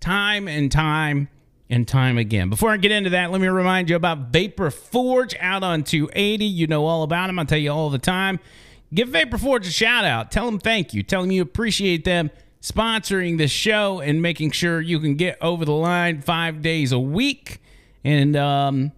time 0.00 0.48
and 0.48 0.72
time 0.72 1.28
and 1.70 1.86
time 1.86 2.18
again. 2.18 2.48
Before 2.50 2.70
I 2.70 2.76
get 2.76 2.92
into 2.92 3.10
that, 3.10 3.30
let 3.30 3.40
me 3.40 3.48
remind 3.48 3.90
you 3.90 3.96
about 3.96 4.30
Vapor 4.32 4.70
Forge 4.70 5.34
out 5.40 5.62
on 5.62 5.84
280. 5.84 6.44
You 6.44 6.66
know 6.66 6.86
all 6.86 7.02
about 7.02 7.26
them. 7.26 7.38
I 7.38 7.44
tell 7.44 7.58
you 7.58 7.70
all 7.70 7.90
the 7.90 7.98
time. 7.98 8.40
Give 8.92 9.08
Vapor 9.08 9.38
Forge 9.38 9.66
a 9.66 9.70
shout 9.70 10.04
out. 10.04 10.30
Tell 10.30 10.46
them 10.46 10.58
thank 10.58 10.94
you. 10.94 11.02
Tell 11.02 11.22
them 11.22 11.30
you 11.30 11.42
appreciate 11.42 12.04
them 12.04 12.30
sponsoring 12.62 13.38
the 13.38 13.48
show 13.48 14.00
and 14.00 14.20
making 14.22 14.50
sure 14.50 14.80
you 14.80 14.98
can 14.98 15.14
get 15.14 15.36
over 15.40 15.64
the 15.64 15.72
line 15.72 16.22
five 16.22 16.62
days 16.62 16.92
a 16.92 16.98
week. 16.98 17.60
And 18.02 18.34
um, 18.36 18.92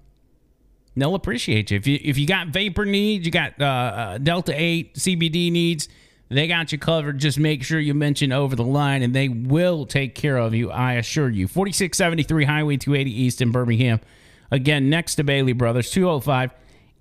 they'll 0.96 1.14
appreciate 1.14 1.70
you. 1.70 1.76
If 1.76 1.86
you 1.86 1.98
if 2.02 2.18
you 2.18 2.26
got 2.26 2.48
vapor 2.48 2.84
needs, 2.84 3.26
you 3.26 3.32
got 3.32 3.60
uh, 3.60 3.64
uh, 3.64 4.18
Delta 4.18 4.52
8 4.54 4.94
CBD 4.94 5.50
needs, 5.50 5.88
they 6.30 6.46
got 6.46 6.70
you 6.70 6.78
covered. 6.78 7.18
Just 7.18 7.38
make 7.38 7.64
sure 7.64 7.80
you 7.80 7.92
mention 7.92 8.32
over 8.32 8.54
the 8.54 8.64
line 8.64 9.02
and 9.02 9.14
they 9.14 9.28
will 9.28 9.84
take 9.84 10.14
care 10.14 10.36
of 10.36 10.54
you, 10.54 10.70
I 10.70 10.94
assure 10.94 11.28
you. 11.28 11.48
4673 11.48 12.44
Highway 12.44 12.76
280 12.76 13.22
East 13.22 13.42
in 13.42 13.50
Birmingham. 13.50 14.00
Again, 14.50 14.88
next 14.88 15.16
to 15.16 15.24
Bailey 15.24 15.52
Brothers, 15.52 15.90
205 15.90 16.52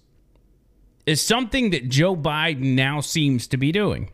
is 1.06 1.22
something 1.22 1.70
that 1.70 1.88
Joe 1.88 2.14
Biden 2.14 2.76
now 2.76 3.00
seems 3.00 3.48
to 3.48 3.56
be 3.56 3.72
doing. 3.72 4.12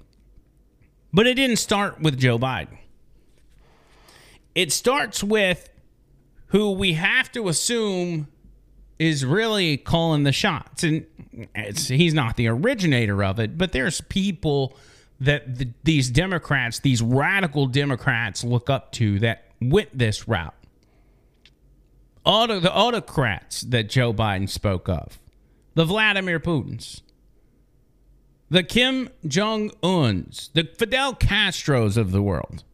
But 1.12 1.25
it 1.25 1.34
didn't 1.34 1.56
start 1.56 2.00
with 2.00 2.20
Joe 2.20 2.38
Biden. 2.38 2.77
It 4.54 4.72
starts 4.72 5.24
with 5.24 5.68
who 6.50 6.74
we 6.74 6.94
have 6.94 7.32
to 7.32 7.48
assume 7.48 8.27
is 9.00 9.25
really 9.25 9.77
calling 9.77 10.22
the 10.22 10.32
shots. 10.32 10.84
And 10.84 11.08
he's 11.75 12.13
not 12.13 12.38
the 12.38 12.50
originator 12.50 13.24
of 13.24 13.39
it, 13.39 13.58
but 13.58 13.72
there's 13.72 14.00
people 14.01 14.77
that 15.22 15.58
the, 15.58 15.70
these 15.86 16.12
Democrats, 16.12 16.82
these 16.82 17.01
radical 17.01 17.66
Democrats, 17.66 18.44
look 18.44 18.70
up 18.70 18.92
to 18.92 19.18
that 19.22 19.46
went 19.60 19.98
this 19.98 20.27
route. 20.27 20.54
Auto, 22.27 22.60
the 22.60 22.75
autocrats 22.75 23.62
that 23.62 23.88
Joe 23.88 24.13
Biden 24.13 24.50
spoke 24.50 24.89
of, 24.89 25.17
the 25.75 25.86
Vladimir 25.86 26.41
Putins, 26.41 27.01
the 28.50 28.63
Kim 28.63 29.10
Jong 29.25 29.72
Uns, 29.81 30.50
the 30.53 30.65
Fidel 30.77 31.13
Castros 31.15 31.96
of 31.96 32.12
the 32.12 32.22
world 32.22 32.65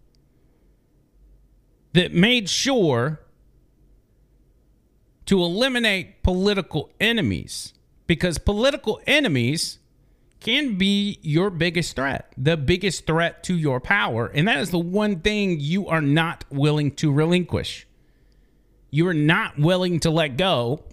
that 1.93 2.15
made 2.15 2.50
sure 2.50 3.19
to 5.27 5.39
eliminate 5.39 6.24
political 6.24 6.89
enemies 7.00 7.75
because 8.07 8.39
political 8.39 9.00
enemies 9.05 9.77
can 10.39 10.79
be 10.79 11.19
your 11.22 11.51
biggest 11.51 11.95
threat, 11.95 12.33
the 12.36 12.57
biggest 12.57 13.05
threat 13.05 13.43
to 13.43 13.55
your 13.55 13.79
power. 13.79 14.25
And 14.25 14.48
that 14.48 14.57
is 14.57 14.72
the 14.72 14.79
one 14.79 15.19
thing 15.19 15.60
you 15.60 15.88
are 15.88 16.01
not 16.01 16.43
willing 16.50 16.89
to 16.95 17.12
relinquish. 17.12 17.86
You 18.94 19.08
are 19.08 19.14
not 19.16 19.58
willing 19.58 20.02
to 20.02 20.12
let 20.12 20.38
go 20.38 20.84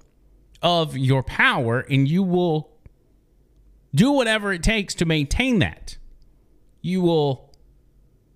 of 0.62 0.97
your 0.97 1.23
power, 1.23 1.80
and 1.80 2.09
you 2.09 2.23
will 2.23 2.71
do 3.95 4.11
whatever 4.11 4.54
it 4.54 4.62
takes 4.62 4.95
to 4.95 5.04
maintain 5.04 5.59
that. 5.59 5.99
You 6.80 7.02
will 7.02 7.52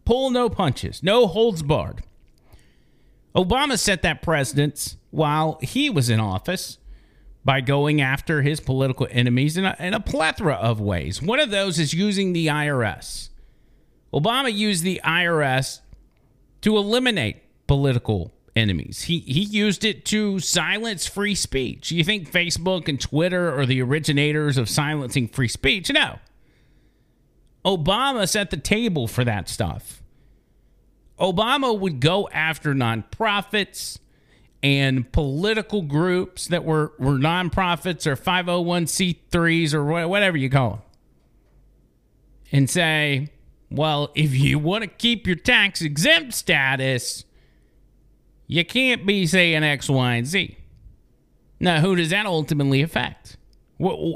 pull 0.04 0.28
no 0.28 0.50
punches, 0.50 1.02
no 1.02 1.26
holds 1.26 1.62
barred. 1.62 2.02
Obama 3.34 3.78
set 3.78 4.02
that 4.02 4.20
precedence 4.20 4.98
while 5.10 5.58
he 5.62 5.88
was 5.88 6.10
in 6.10 6.20
office 6.20 6.76
by 7.42 7.62
going 7.62 8.02
after 8.02 8.42
his 8.42 8.60
political 8.60 9.08
enemies 9.10 9.56
in 9.56 9.64
a, 9.64 9.74
in 9.78 9.94
a, 9.94 10.00
plethora 10.00 10.56
of 10.56 10.78
ways. 10.78 11.22
One 11.22 11.40
of 11.40 11.50
those 11.50 11.78
is 11.78 11.94
using 11.94 12.34
the 12.34 12.48
IRS. 12.48 13.30
Obama 14.12 14.52
used 14.52 14.84
the 14.84 15.00
IRS 15.02 15.80
to 16.60 16.76
eliminate 16.76 17.38
political 17.66 18.33
enemies. 18.56 19.02
He 19.02 19.20
he 19.20 19.42
used 19.42 19.84
it 19.84 20.04
to 20.06 20.38
silence 20.38 21.06
free 21.06 21.34
speech. 21.34 21.90
You 21.90 22.04
think 22.04 22.30
Facebook 22.30 22.88
and 22.88 23.00
Twitter 23.00 23.52
are 23.58 23.66
the 23.66 23.82
originators 23.82 24.56
of 24.56 24.68
silencing 24.68 25.28
free 25.28 25.48
speech? 25.48 25.90
No. 25.92 26.18
Obama 27.64 28.28
set 28.28 28.50
the 28.50 28.56
table 28.56 29.08
for 29.08 29.24
that 29.24 29.48
stuff. 29.48 30.02
Obama 31.18 31.78
would 31.78 32.00
go 32.00 32.28
after 32.30 32.74
nonprofits 32.74 33.98
and 34.62 35.10
political 35.12 35.82
groups 35.82 36.48
that 36.48 36.64
were, 36.64 36.92
were 36.98 37.18
nonprofits 37.18 38.06
or 38.06 38.16
501c3s 38.16 39.74
or 39.74 40.08
whatever 40.08 40.36
you 40.36 40.50
call 40.50 40.70
them 40.70 40.82
and 42.50 42.70
say, 42.70 43.28
well, 43.70 44.10
if 44.14 44.34
you 44.34 44.58
want 44.58 44.82
to 44.82 44.88
keep 44.88 45.26
your 45.26 45.36
tax 45.36 45.82
exempt 45.82 46.34
status, 46.34 47.24
you 48.46 48.64
can't 48.64 49.06
be 49.06 49.26
saying 49.26 49.62
X, 49.62 49.88
Y, 49.88 50.14
and 50.14 50.26
Z. 50.26 50.56
Now, 51.60 51.80
who 51.80 51.96
does 51.96 52.10
that 52.10 52.26
ultimately 52.26 52.82
affect? 52.82 53.36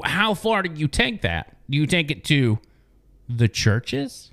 How 0.05 0.33
far 0.33 0.63
do 0.63 0.79
you 0.79 0.87
take 0.87 1.21
that? 1.21 1.57
Do 1.69 1.77
you 1.77 1.87
take 1.87 2.11
it 2.11 2.23
to 2.25 2.59
the 3.27 3.47
churches? 3.47 4.31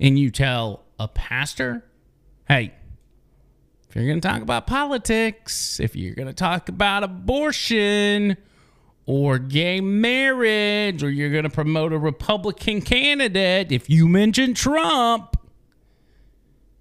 And 0.00 0.18
you 0.18 0.30
tell 0.30 0.84
a 0.98 1.08
pastor, 1.08 1.84
hey, 2.46 2.72
if 3.88 3.96
you're 3.96 4.06
going 4.06 4.20
to 4.20 4.28
talk 4.28 4.42
about 4.42 4.66
politics, 4.66 5.80
if 5.80 5.96
you're 5.96 6.14
going 6.14 6.28
to 6.28 6.34
talk 6.34 6.68
about 6.68 7.02
abortion 7.02 8.36
or 9.06 9.38
gay 9.38 9.80
marriage, 9.80 11.02
or 11.02 11.10
you're 11.10 11.30
going 11.30 11.44
to 11.44 11.50
promote 11.50 11.94
a 11.94 11.98
Republican 11.98 12.82
candidate, 12.82 13.72
if 13.72 13.88
you 13.88 14.06
mention 14.06 14.52
Trump, 14.52 15.37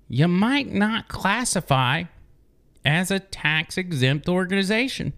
you 0.07 0.27
might 0.27 0.71
not 0.71 1.07
classify 1.07 2.03
as 2.85 3.11
a 3.11 3.19
tax 3.19 3.77
exempt 3.77 4.29
organization. 4.29 5.13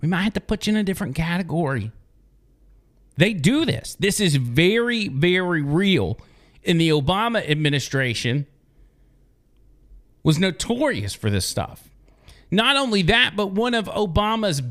We 0.00 0.08
might 0.08 0.22
have 0.22 0.32
to 0.34 0.40
put 0.40 0.66
you 0.66 0.72
in 0.72 0.78
a 0.78 0.82
different 0.82 1.14
category. 1.14 1.92
They 3.16 3.32
do 3.34 3.64
this. 3.64 3.96
This 3.98 4.20
is 4.20 4.36
very, 4.36 5.08
very 5.08 5.62
real. 5.62 6.18
In 6.62 6.78
the 6.78 6.90
Obama 6.90 7.48
administration, 7.48 8.46
was 10.22 10.38
notorious 10.38 11.14
for 11.14 11.30
this 11.30 11.46
stuff. 11.46 11.88
Not 12.50 12.76
only 12.76 13.02
that, 13.02 13.34
but 13.36 13.48
one 13.48 13.74
of 13.74 13.86
Obama's 13.86 14.62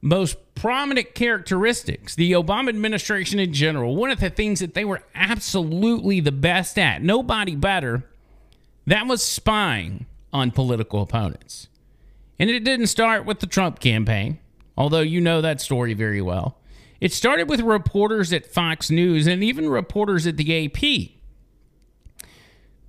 most 0.00 0.36
prominent 0.54 1.14
characteristics, 1.14 2.14
the 2.14 2.32
Obama 2.32 2.68
administration 2.68 3.38
in 3.38 3.52
general, 3.52 3.96
one 3.96 4.10
of 4.10 4.20
the 4.20 4.30
things 4.30 4.60
that 4.60 4.74
they 4.74 4.84
were 4.84 5.02
absolutely 5.14 6.20
the 6.20 6.32
best 6.32 6.78
at, 6.78 7.02
nobody 7.02 7.56
better, 7.56 8.04
that 8.86 9.06
was 9.06 9.22
spying 9.22 10.06
on 10.32 10.50
political 10.50 11.02
opponents. 11.02 11.68
And 12.38 12.50
it 12.50 12.64
didn't 12.64 12.88
start 12.88 13.24
with 13.24 13.40
the 13.40 13.46
Trump 13.46 13.80
campaign, 13.80 14.38
although 14.76 15.00
you 15.00 15.20
know 15.20 15.40
that 15.40 15.60
story 15.60 15.94
very 15.94 16.20
well. 16.20 16.58
It 17.00 17.12
started 17.12 17.48
with 17.48 17.60
reporters 17.60 18.32
at 18.32 18.46
Fox 18.46 18.90
News 18.90 19.26
and 19.26 19.42
even 19.42 19.68
reporters 19.68 20.26
at 20.26 20.36
the 20.36 20.66
AP 20.66 20.80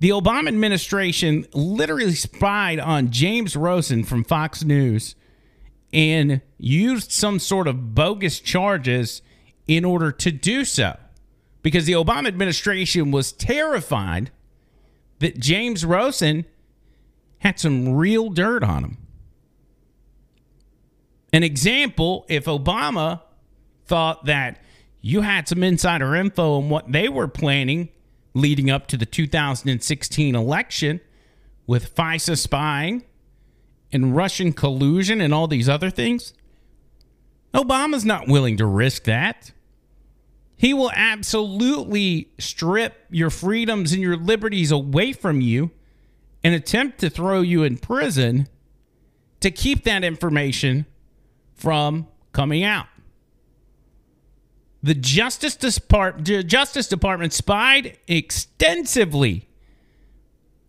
The 0.00 0.10
Obama 0.10 0.48
administration 0.48 1.46
literally 1.52 2.14
spied 2.14 2.78
on 2.78 3.10
James 3.10 3.56
Rosen 3.56 4.04
from 4.04 4.24
Fox 4.24 4.64
News 4.64 5.14
and 5.92 6.40
used 6.58 7.10
some 7.10 7.38
sort 7.38 7.66
of 7.66 7.94
bogus 7.94 8.40
charges 8.40 9.22
in 9.66 9.84
order 9.84 10.12
to 10.12 10.30
do 10.30 10.64
so. 10.64 10.96
Because 11.62 11.86
the 11.86 11.92
Obama 11.94 12.28
administration 12.28 13.10
was 13.10 13.32
terrified 13.32 14.30
that 15.18 15.38
James 15.38 15.84
Rosen 15.84 16.44
had 17.38 17.58
some 17.58 17.96
real 17.96 18.30
dirt 18.30 18.62
on 18.62 18.84
him. 18.84 18.98
An 21.32 21.42
example 21.42 22.24
if 22.28 22.46
Obama 22.46 23.22
thought 23.86 24.24
that 24.26 24.62
you 25.00 25.20
had 25.22 25.48
some 25.48 25.62
insider 25.62 26.14
info 26.14 26.56
on 26.56 26.68
what 26.68 26.90
they 26.90 27.08
were 27.08 27.28
planning 27.28 27.88
leading 28.34 28.70
up 28.70 28.86
to 28.88 28.96
the 28.96 29.06
2016 29.06 30.34
election 30.34 31.00
with 31.66 31.94
FISA 31.94 32.38
spying 32.38 33.04
and 33.92 34.16
Russian 34.16 34.52
collusion 34.52 35.20
and 35.20 35.32
all 35.34 35.46
these 35.46 35.68
other 35.68 35.90
things, 35.90 36.32
Obama's 37.54 38.04
not 38.04 38.28
willing 38.28 38.56
to 38.56 38.66
risk 38.66 39.04
that. 39.04 39.52
He 40.58 40.74
will 40.74 40.90
absolutely 40.92 42.30
strip 42.38 43.06
your 43.10 43.30
freedoms 43.30 43.92
and 43.92 44.02
your 44.02 44.16
liberties 44.16 44.72
away 44.72 45.12
from 45.12 45.40
you 45.40 45.70
and 46.42 46.52
attempt 46.52 46.98
to 46.98 47.08
throw 47.08 47.40
you 47.40 47.62
in 47.62 47.78
prison 47.78 48.48
to 49.40 49.52
keep 49.52 49.84
that 49.84 50.02
information 50.02 50.84
from 51.54 52.08
coming 52.32 52.64
out. 52.64 52.86
The 54.82 54.94
Justice, 54.94 55.54
Depart- 55.54 56.24
Justice 56.24 56.88
Department 56.88 57.32
spied 57.32 57.96
extensively 58.08 59.48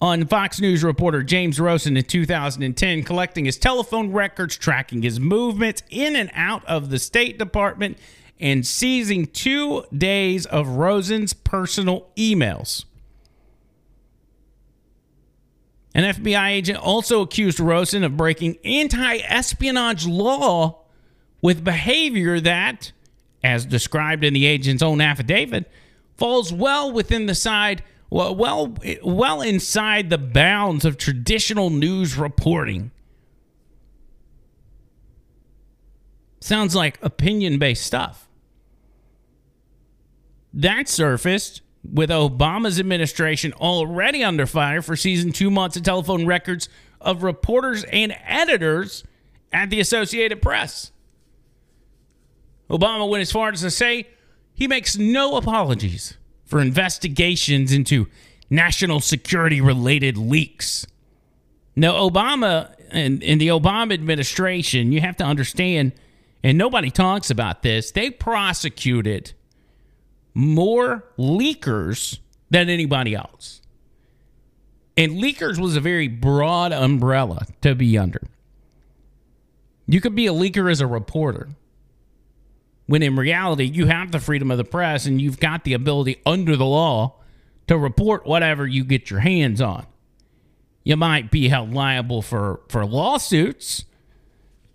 on 0.02 0.26
Fox 0.28 0.62
News 0.62 0.84
reporter 0.84 1.24
James 1.24 1.60
Rosen 1.60 1.98
in 1.98 2.04
2010, 2.04 3.04
collecting 3.04 3.46
his 3.46 3.58
telephone 3.58 4.12
records, 4.12 4.56
tracking 4.56 5.02
his 5.02 5.20
movements 5.20 5.82
in 5.90 6.16
and 6.16 6.30
out 6.34 6.64
of 6.66 6.90
the 6.92 7.00
State 7.00 7.40
Department, 7.40 7.98
and 8.40 8.66
seizing 8.66 9.26
two 9.28 9.84
days 9.96 10.46
of 10.46 10.68
Rosen's 10.68 11.34
personal 11.34 12.08
emails. 12.16 12.86
An 15.94 16.04
FBI 16.04 16.52
agent 16.52 16.78
also 16.78 17.22
accused 17.22 17.60
Rosen 17.60 18.04
of 18.04 18.16
breaking 18.16 18.58
anti 18.64 19.18
espionage 19.18 20.06
law 20.06 20.84
with 21.42 21.64
behavior 21.64 22.40
that, 22.40 22.92
as 23.44 23.66
described 23.66 24.24
in 24.24 24.34
the 24.34 24.46
agent's 24.46 24.84
own 24.84 25.02
affidavit, 25.02 25.70
falls 26.16 26.54
well 26.54 26.92
within 26.92 27.26
the 27.26 27.36
side 27.36 27.84
well, 28.10 28.36
well, 28.36 28.76
well 29.04 29.42
inside 29.42 30.10
the 30.10 30.18
bounds 30.18 30.84
of 30.84 30.98
traditional 30.98 31.70
news 31.70 32.18
reporting. 32.18 32.92
Sounds 36.40 36.76
like 36.76 36.98
opinion 37.04 37.60
based 37.60 37.86
stuff. 37.86 38.29
That 40.54 40.90
surfaced 40.90 41.62
with 41.84 42.10
Obama's 42.10 42.80
administration 42.80 43.54
already 43.54 44.24
under 44.24 44.46
fire 44.46 44.82
for 44.82 44.96
seizing 44.96 45.32
two 45.32 45.50
months 45.50 45.78
of 45.78 45.84
telephone 45.84 46.26
records 46.26 46.70
of 47.00 47.24
reporters 47.24 47.86
and 47.86 48.16
editors 48.26 49.04
at 49.52 49.70
the 49.70 49.80
Associated 49.80 50.42
Press. 50.42 50.92
Obama 52.70 53.10
went 53.10 53.22
as 53.22 53.32
far 53.32 53.50
as 53.50 53.62
to 53.62 53.72
say 53.72 54.08
he 54.54 54.68
makes 54.68 54.98
no 54.98 55.38
apologies 55.38 56.18
for 56.46 56.60
investigations 56.60 57.72
into 57.72 58.08
national 58.50 59.00
security 59.00 59.62
related 59.62 60.18
leaks. 60.18 60.86
Now, 61.76 61.94
Obama 61.94 62.76
and, 62.92 63.24
and 63.24 63.40
the 63.40 63.48
Obama 63.48 63.94
administration, 63.94 64.92
you 64.92 65.02
have 65.02 65.18
to 65.18 65.24
understand, 65.24 65.94
and 66.44 66.58
nobody 66.58 66.92
talks 66.92 67.30
about 67.30 67.64
this, 67.64 67.92
they 67.92 68.10
prosecuted 68.10 69.34
more 70.34 71.06
leakers 71.18 72.20
than 72.50 72.70
anybody 72.70 73.16
else. 73.16 73.62
And 74.98 75.14
leakers 75.14 75.58
was 75.58 75.76
a 75.76 75.82
very 75.82 76.08
broad 76.08 76.74
umbrella 76.74 77.46
to 77.62 77.76
be 77.76 77.98
under. 77.98 78.22
You 79.88 80.02
could 80.02 80.14
be 80.14 80.28
a 80.28 80.34
leaker 80.34 80.70
as 80.70 80.82
a 80.82 80.88
reporter 80.88 81.50
when 82.86 83.02
in 83.02 83.16
reality 83.16 83.66
you 83.66 83.86
have 83.86 84.12
the 84.12 84.20
freedom 84.20 84.52
of 84.52 84.58
the 84.58 84.64
press 84.64 85.06
and 85.06 85.22
you've 85.22 85.40
got 85.40 85.64
the 85.64 85.74
ability 85.74 86.22
under 86.26 86.56
the 86.56 86.66
law 86.66 87.16
to 87.68 87.78
report 87.78 88.26
whatever 88.26 88.66
you 88.66 88.84
get 88.84 89.10
your 89.10 89.20
hands 89.20 89.62
on. 89.62 89.86
You 90.84 90.98
might 90.98 91.30
be 91.30 91.50
held 91.50 91.74
liable 91.74 92.22
for, 92.22 92.62
for 92.68 92.86
lawsuits, 92.86 93.86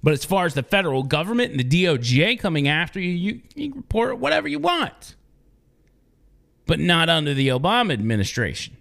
but 0.02 0.12
as 0.12 0.24
far 0.24 0.46
as 0.46 0.54
the 0.54 0.62
federal 0.62 1.02
government 1.02 1.50
and 1.50 1.60
the 1.60 1.84
DOJ 1.84 2.38
coming 2.38 2.68
after 2.68 3.00
you, 3.00 3.10
you, 3.10 3.40
you 3.54 3.74
report 3.74 4.18
whatever 4.18 4.46
you 4.46 4.60
want. 4.60 5.16
But 6.66 6.80
not 6.80 7.08
under 7.08 7.34
the 7.34 7.48
Obama 7.48 7.92
administration. 7.92 8.76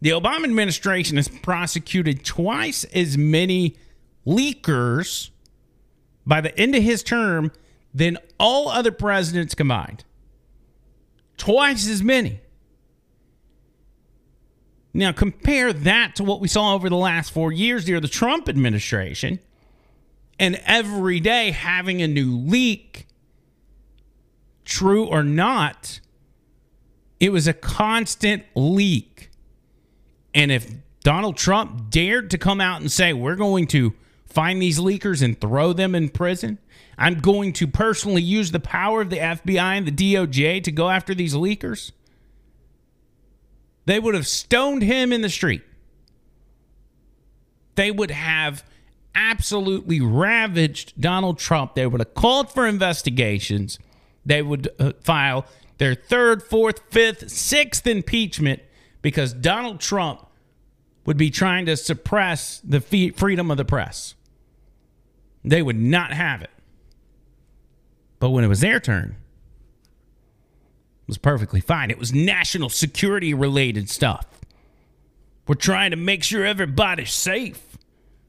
The 0.00 0.10
Obama 0.10 0.44
administration 0.44 1.16
has 1.16 1.28
prosecuted 1.28 2.24
twice 2.24 2.84
as 2.84 3.16
many 3.16 3.76
leakers 4.26 5.30
by 6.26 6.40
the 6.40 6.56
end 6.58 6.74
of 6.74 6.82
his 6.82 7.02
term 7.02 7.50
than 7.94 8.18
all 8.38 8.68
other 8.68 8.92
presidents 8.92 9.54
combined. 9.54 10.04
Twice 11.36 11.88
as 11.88 12.02
many. 12.02 12.40
Now, 14.92 15.12
compare 15.12 15.72
that 15.72 16.16
to 16.16 16.24
what 16.24 16.40
we 16.40 16.48
saw 16.48 16.74
over 16.74 16.88
the 16.88 16.96
last 16.96 17.30
four 17.32 17.52
years 17.52 17.84
during 17.84 18.02
the 18.02 18.08
Trump 18.08 18.48
administration, 18.48 19.38
and 20.38 20.60
every 20.64 21.20
day 21.20 21.50
having 21.50 22.00
a 22.00 22.08
new 22.08 22.36
leak, 22.36 23.05
true 24.66 25.06
or 25.06 25.22
not, 25.22 26.00
it 27.18 27.32
was 27.32 27.48
a 27.48 27.54
constant 27.54 28.44
leak. 28.54 29.30
And 30.34 30.52
if 30.52 30.70
Donald 31.02 31.36
Trump 31.36 31.90
dared 31.90 32.30
to 32.32 32.38
come 32.38 32.60
out 32.60 32.80
and 32.80 32.92
say, 32.92 33.12
we're 33.12 33.36
going 33.36 33.66
to 33.68 33.94
find 34.26 34.60
these 34.60 34.78
leakers 34.78 35.22
and 35.22 35.40
throw 35.40 35.72
them 35.72 35.94
in 35.94 36.10
prison. 36.10 36.58
I'm 36.98 37.20
going 37.20 37.54
to 37.54 37.66
personally 37.66 38.20
use 38.20 38.50
the 38.50 38.60
power 38.60 39.00
of 39.00 39.08
the 39.08 39.16
FBI 39.16 39.56
and 39.56 39.86
the 39.86 40.14
DOJ 40.14 40.62
to 40.64 40.70
go 40.70 40.90
after 40.90 41.14
these 41.14 41.32
leakers. 41.32 41.92
They 43.86 43.98
would 43.98 44.14
have 44.14 44.26
stoned 44.26 44.82
him 44.82 45.10
in 45.10 45.22
the 45.22 45.30
street. 45.30 45.62
They 47.76 47.90
would 47.90 48.10
have 48.10 48.62
absolutely 49.14 50.02
ravaged 50.02 51.00
Donald 51.00 51.38
Trump. 51.38 51.74
They 51.74 51.86
would 51.86 52.00
have 52.00 52.14
called 52.14 52.52
for 52.52 52.66
investigations. 52.66 53.78
They 54.26 54.42
would 54.42 54.68
uh, 54.78 54.92
file 55.00 55.46
their 55.78 55.94
third, 55.94 56.42
fourth, 56.42 56.80
fifth, 56.90 57.30
sixth 57.30 57.86
impeachment 57.86 58.60
because 59.00 59.32
Donald 59.32 59.80
Trump 59.80 60.26
would 61.06 61.16
be 61.16 61.30
trying 61.30 61.66
to 61.66 61.76
suppress 61.76 62.60
the 62.64 62.80
freedom 62.80 63.50
of 63.50 63.56
the 63.56 63.64
press. 63.64 64.14
They 65.44 65.62
would 65.62 65.78
not 65.78 66.12
have 66.12 66.42
it. 66.42 66.50
But 68.18 68.30
when 68.30 68.42
it 68.42 68.48
was 68.48 68.60
their 68.60 68.80
turn, 68.80 69.14
it 71.02 71.08
was 71.08 71.18
perfectly 71.18 71.60
fine. 71.60 71.90
It 71.90 71.98
was 71.98 72.12
national 72.12 72.68
security 72.68 73.32
related 73.32 73.88
stuff. 73.88 74.26
We're 75.46 75.54
trying 75.54 75.92
to 75.92 75.96
make 75.96 76.24
sure 76.24 76.44
everybody's 76.44 77.12
safe 77.12 77.78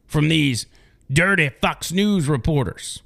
from 0.06 0.30
these 0.30 0.68
dirty 1.12 1.50
Fox 1.50 1.92
News 1.92 2.28
reporters. 2.28 3.02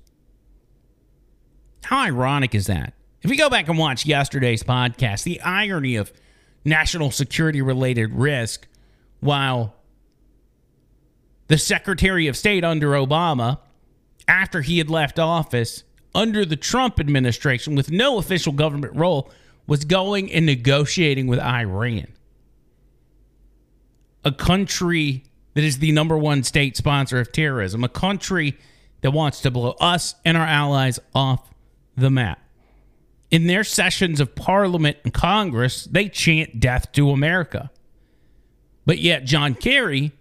How 1.84 2.04
ironic 2.06 2.56
is 2.56 2.68
that? 2.68 2.94
If 3.22 3.30
you 3.30 3.38
go 3.38 3.50
back 3.50 3.68
and 3.68 3.78
watch 3.78 4.06
yesterday's 4.06 4.64
podcast, 4.64 5.24
the 5.24 5.42
irony 5.42 5.96
of 5.96 6.12
national 6.66 7.12
security 7.12 7.62
related 7.62 8.14
risk 8.14 8.68
while 9.20 9.76
the 11.48 11.58
Secretary 11.58 12.28
of 12.28 12.38
State 12.38 12.64
under 12.64 12.92
Obama 12.92 13.60
after 14.28 14.62
he 14.62 14.78
had 14.78 14.90
left 14.90 15.20
office 15.20 15.84
under 16.14 16.46
the 16.46 16.56
Trump 16.56 17.00
administration 17.00 17.76
with 17.76 17.92
no 17.92 18.18
official 18.18 18.54
government 18.54 18.96
role 18.96 19.32
was 19.68 19.86
going 19.86 20.32
and 20.32 20.46
negotiating 20.46 21.28
with 21.28 21.40
Iran, 21.40 22.08
a 24.24 24.32
country 24.32 25.24
that 25.54 25.64
is 25.64 25.80
the 25.80 25.92
number 25.92 26.18
one 26.18 26.44
state 26.44 26.78
sponsor 26.78 27.20
of 27.20 27.32
terrorism, 27.32 27.84
a 27.84 27.90
country 27.90 28.58
that 29.02 29.12
wants 29.12 29.42
to 29.42 29.52
blow 29.52 29.72
us 29.80 30.16
and 30.26 30.38
our 30.38 30.46
allies 30.46 31.00
off 31.14 31.50
the 31.96 32.10
map. 32.10 32.40
In 33.30 33.48
their 33.48 33.64
sessions 33.64 34.20
of 34.20 34.36
parliament 34.36 34.98
and 35.04 35.14
Congress, 35.14 35.86
they 35.86 36.10
chant 36.10 36.60
death 36.60 36.92
to 36.94 37.12
America. 37.12 37.72
But 38.86 39.00
yet, 39.00 39.24
John 39.24 39.56
Kerry 39.56 40.12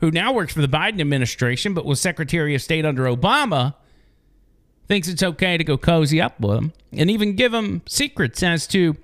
who 0.00 0.10
now 0.10 0.32
works 0.32 0.54
for 0.54 0.60
the 0.60 0.68
Biden 0.68 1.00
administration 1.00 1.74
but 1.74 1.84
was 1.84 2.00
Secretary 2.00 2.54
of 2.54 2.62
State 2.62 2.84
under 2.84 3.04
Obama, 3.04 3.74
thinks 4.86 5.08
it's 5.08 5.22
okay 5.22 5.58
to 5.58 5.64
go 5.64 5.76
cozy 5.76 6.20
up 6.20 6.40
with 6.40 6.54
them 6.54 6.72
and 6.92 7.10
even 7.10 7.36
give 7.36 7.52
them 7.52 7.82
secrets 7.86 8.42
as 8.42 8.66
to 8.68 8.96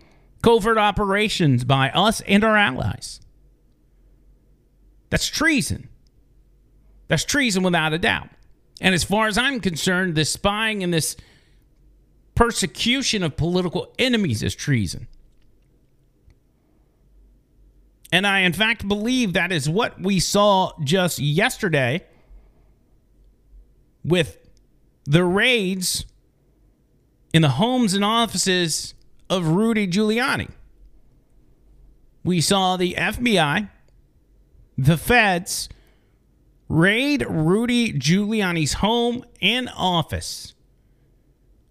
covert 0.42 0.78
operations 0.78 1.64
by 1.64 1.90
us 1.90 2.20
and 2.22 2.42
our 2.44 2.56
allies. 2.56 3.20
That's 5.10 5.26
treason. 5.26 5.88
That's 7.08 7.24
treason 7.24 7.62
without 7.62 7.92
a 7.92 7.98
doubt. 7.98 8.30
And 8.80 8.94
as 8.94 9.04
far 9.04 9.26
as 9.26 9.36
I'm 9.36 9.60
concerned, 9.60 10.14
this 10.14 10.32
spying 10.32 10.82
and 10.82 10.92
this 10.92 11.16
persecution 12.34 13.22
of 13.22 13.36
political 13.36 13.92
enemies 13.98 14.42
is 14.42 14.54
treason. 14.54 15.06
And 18.12 18.26
I, 18.26 18.40
in 18.40 18.52
fact, 18.52 18.86
believe 18.86 19.32
that 19.32 19.50
is 19.50 19.68
what 19.68 20.00
we 20.00 20.20
saw 20.20 20.72
just 20.82 21.18
yesterday 21.18 22.04
with 24.04 24.38
the 25.04 25.24
raids 25.24 26.04
in 27.32 27.42
the 27.42 27.50
homes 27.50 27.94
and 27.94 28.04
offices 28.04 28.94
of 29.28 29.48
Rudy 29.48 29.88
Giuliani. 29.88 30.50
We 32.22 32.40
saw 32.40 32.76
the 32.76 32.94
FBI, 32.94 33.68
the 34.78 34.96
feds, 34.96 35.68
raid 36.68 37.26
Rudy 37.28 37.92
Giuliani's 37.92 38.74
home 38.74 39.24
and 39.42 39.68
office 39.76 40.53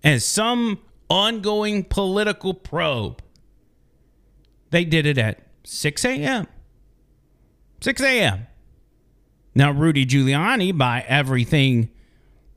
as 0.04 0.26
some 0.26 0.80
ongoing 1.10 1.84
political 1.84 2.54
probe. 2.54 3.22
They 4.72 4.86
did 4.86 5.06
it 5.06 5.18
at 5.18 5.40
6 5.64 6.06
a.m. 6.06 6.48
6 7.82 8.02
a.m. 8.02 8.48
Now, 9.56 9.72
Rudy 9.72 10.06
Giuliani, 10.06 10.76
by 10.76 11.04
everything 11.08 11.90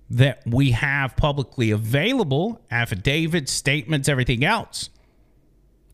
that 0.09 0.43
we 0.47 0.71
have 0.71 1.17
publicly 1.17 1.71
available 1.71 2.63
affidavits, 2.71 3.53
statements, 3.53 4.09
everything 4.09 4.45
else 4.45 4.89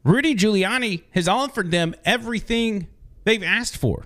Rudy 0.05 0.35
Giuliani 0.35 1.03
has 1.13 1.29
offered 1.29 1.71
them 1.71 1.95
everything 2.05 2.89
they've 3.25 3.43
asked 3.43 3.77
for. 3.77 4.05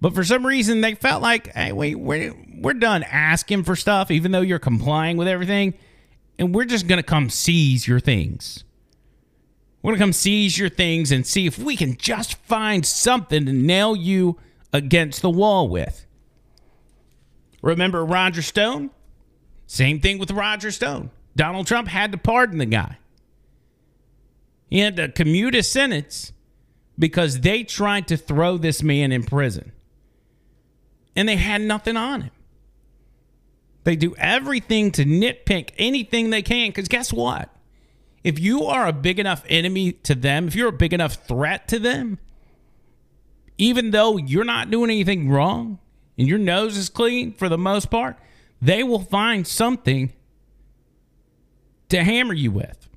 But 0.00 0.14
for 0.14 0.22
some 0.22 0.46
reason, 0.46 0.80
they 0.80 0.94
felt 0.94 1.22
like, 1.22 1.52
hey, 1.54 1.72
wait, 1.72 1.96
we're, 1.96 2.34
we're 2.60 2.74
done 2.74 3.02
asking 3.02 3.64
for 3.64 3.74
stuff, 3.74 4.10
even 4.10 4.30
though 4.30 4.40
you're 4.40 4.58
complying 4.58 5.16
with 5.16 5.26
everything. 5.26 5.74
And 6.38 6.54
we're 6.54 6.66
just 6.66 6.86
going 6.86 6.98
to 6.98 7.06
come 7.06 7.30
seize 7.30 7.88
your 7.88 7.98
things. 7.98 8.62
We're 9.82 9.90
going 9.90 9.98
to 9.98 10.04
come 10.04 10.12
seize 10.12 10.56
your 10.56 10.68
things 10.68 11.10
and 11.10 11.26
see 11.26 11.46
if 11.46 11.58
we 11.58 11.76
can 11.76 11.96
just 11.96 12.34
find 12.34 12.86
something 12.86 13.46
to 13.46 13.52
nail 13.52 13.96
you 13.96 14.38
against 14.72 15.22
the 15.22 15.30
wall 15.30 15.68
with. 15.68 16.06
Remember 17.62 18.04
Roger 18.04 18.42
Stone? 18.42 18.90
Same 19.66 20.00
thing 20.00 20.18
with 20.18 20.30
Roger 20.30 20.70
Stone. 20.70 21.10
Donald 21.34 21.66
Trump 21.66 21.88
had 21.88 22.12
to 22.12 22.18
pardon 22.18 22.58
the 22.58 22.66
guy. 22.66 22.98
He 24.70 24.80
had 24.80 24.96
to 24.96 25.08
commute 25.08 25.54
his 25.54 25.68
sentence 25.68 26.32
because 26.98 27.40
they 27.40 27.64
tried 27.64 28.08
to 28.08 28.16
throw 28.16 28.58
this 28.58 28.82
man 28.82 29.12
in 29.12 29.24
prison. 29.24 29.72
And 31.18 31.28
they 31.28 31.34
had 31.34 31.62
nothing 31.62 31.96
on 31.96 32.22
him. 32.22 32.30
They 33.82 33.96
do 33.96 34.14
everything 34.18 34.92
to 34.92 35.04
nitpick 35.04 35.70
anything 35.76 36.30
they 36.30 36.42
can 36.42 36.68
because 36.68 36.86
guess 36.86 37.12
what? 37.12 37.52
If 38.22 38.38
you 38.38 38.66
are 38.66 38.86
a 38.86 38.92
big 38.92 39.18
enough 39.18 39.42
enemy 39.48 39.90
to 40.04 40.14
them, 40.14 40.46
if 40.46 40.54
you're 40.54 40.68
a 40.68 40.72
big 40.72 40.92
enough 40.92 41.26
threat 41.26 41.66
to 41.68 41.80
them, 41.80 42.20
even 43.56 43.90
though 43.90 44.16
you're 44.16 44.44
not 44.44 44.70
doing 44.70 44.92
anything 44.92 45.28
wrong 45.28 45.80
and 46.16 46.28
your 46.28 46.38
nose 46.38 46.76
is 46.76 46.88
clean 46.88 47.32
for 47.32 47.48
the 47.48 47.58
most 47.58 47.90
part, 47.90 48.16
they 48.62 48.84
will 48.84 49.02
find 49.02 49.44
something 49.44 50.12
to 51.88 52.04
hammer 52.04 52.34
you 52.34 52.52
with. 52.52 52.88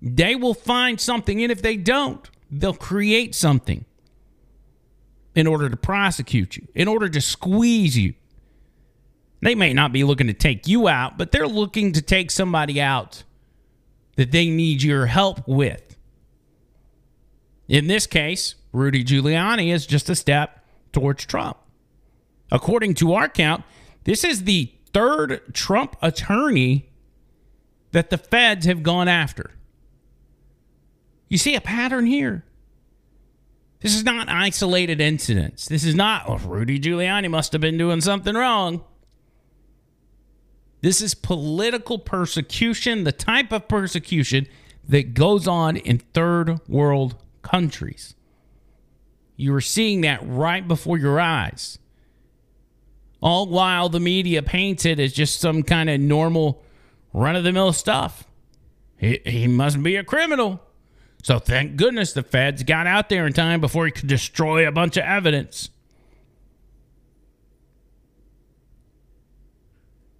They 0.00 0.36
will 0.36 0.54
find 0.54 1.00
something, 1.00 1.42
and 1.42 1.50
if 1.50 1.62
they 1.62 1.76
don't, 1.76 2.30
they'll 2.48 2.74
create 2.74 3.34
something 3.34 3.86
in 5.36 5.46
order 5.46 5.68
to 5.68 5.76
prosecute 5.76 6.56
you, 6.56 6.66
in 6.74 6.88
order 6.88 7.08
to 7.08 7.20
squeeze 7.20 7.96
you. 7.96 8.14
They 9.42 9.54
may 9.54 9.74
not 9.74 9.92
be 9.92 10.02
looking 10.02 10.26
to 10.28 10.32
take 10.32 10.66
you 10.66 10.88
out, 10.88 11.18
but 11.18 11.30
they're 11.30 11.46
looking 11.46 11.92
to 11.92 12.02
take 12.02 12.30
somebody 12.30 12.80
out 12.80 13.22
that 14.16 14.32
they 14.32 14.48
need 14.48 14.82
your 14.82 15.06
help 15.06 15.46
with. 15.46 15.96
In 17.68 17.86
this 17.86 18.06
case, 18.06 18.54
Rudy 18.72 19.04
Giuliani 19.04 19.72
is 19.72 19.86
just 19.86 20.08
a 20.08 20.14
step 20.14 20.64
towards 20.92 21.26
Trump. 21.26 21.58
According 22.50 22.94
to 22.94 23.12
our 23.12 23.28
count, 23.28 23.62
this 24.04 24.24
is 24.24 24.44
the 24.44 24.72
third 24.92 25.42
Trump 25.52 25.96
attorney 26.00 26.88
that 27.92 28.08
the 28.08 28.16
feds 28.18 28.64
have 28.64 28.82
gone 28.82 29.08
after. 29.08 29.50
You 31.28 31.36
see 31.36 31.54
a 31.54 31.60
pattern 31.60 32.06
here. 32.06 32.44
This 33.80 33.94
is 33.94 34.04
not 34.04 34.28
isolated 34.28 35.00
incidents. 35.00 35.66
This 35.66 35.84
is 35.84 35.94
not, 35.94 36.24
oh, 36.26 36.38
Rudy 36.38 36.80
Giuliani 36.80 37.30
must 37.30 37.52
have 37.52 37.60
been 37.60 37.78
doing 37.78 38.00
something 38.00 38.34
wrong. 38.34 38.82
This 40.80 41.00
is 41.00 41.14
political 41.14 41.98
persecution, 41.98 43.04
the 43.04 43.12
type 43.12 43.52
of 43.52 43.68
persecution 43.68 44.46
that 44.88 45.14
goes 45.14 45.46
on 45.46 45.76
in 45.76 45.98
third 45.98 46.60
world 46.68 47.16
countries. 47.42 48.14
You 49.36 49.54
are 49.54 49.60
seeing 49.60 50.00
that 50.02 50.20
right 50.22 50.66
before 50.66 50.96
your 50.96 51.20
eyes. 51.20 51.78
All 53.20 53.46
while 53.46 53.88
the 53.88 54.00
media 54.00 54.42
paints 54.42 54.84
it 54.84 54.98
as 54.98 55.12
just 55.12 55.40
some 55.40 55.62
kind 55.62 55.90
of 55.90 56.00
normal, 56.00 56.62
run 57.12 57.36
of 57.36 57.44
the 57.44 57.52
mill 57.52 57.72
stuff. 57.72 58.24
He, 58.96 59.20
he 59.26 59.46
must 59.46 59.82
be 59.82 59.96
a 59.96 60.04
criminal. 60.04 60.60
So 61.26 61.40
thank 61.40 61.74
goodness 61.74 62.12
the 62.12 62.22
feds 62.22 62.62
got 62.62 62.86
out 62.86 63.08
there 63.08 63.26
in 63.26 63.32
time 63.32 63.60
before 63.60 63.84
he 63.84 63.90
could 63.90 64.06
destroy 64.06 64.64
a 64.64 64.70
bunch 64.70 64.96
of 64.96 65.02
evidence. 65.02 65.70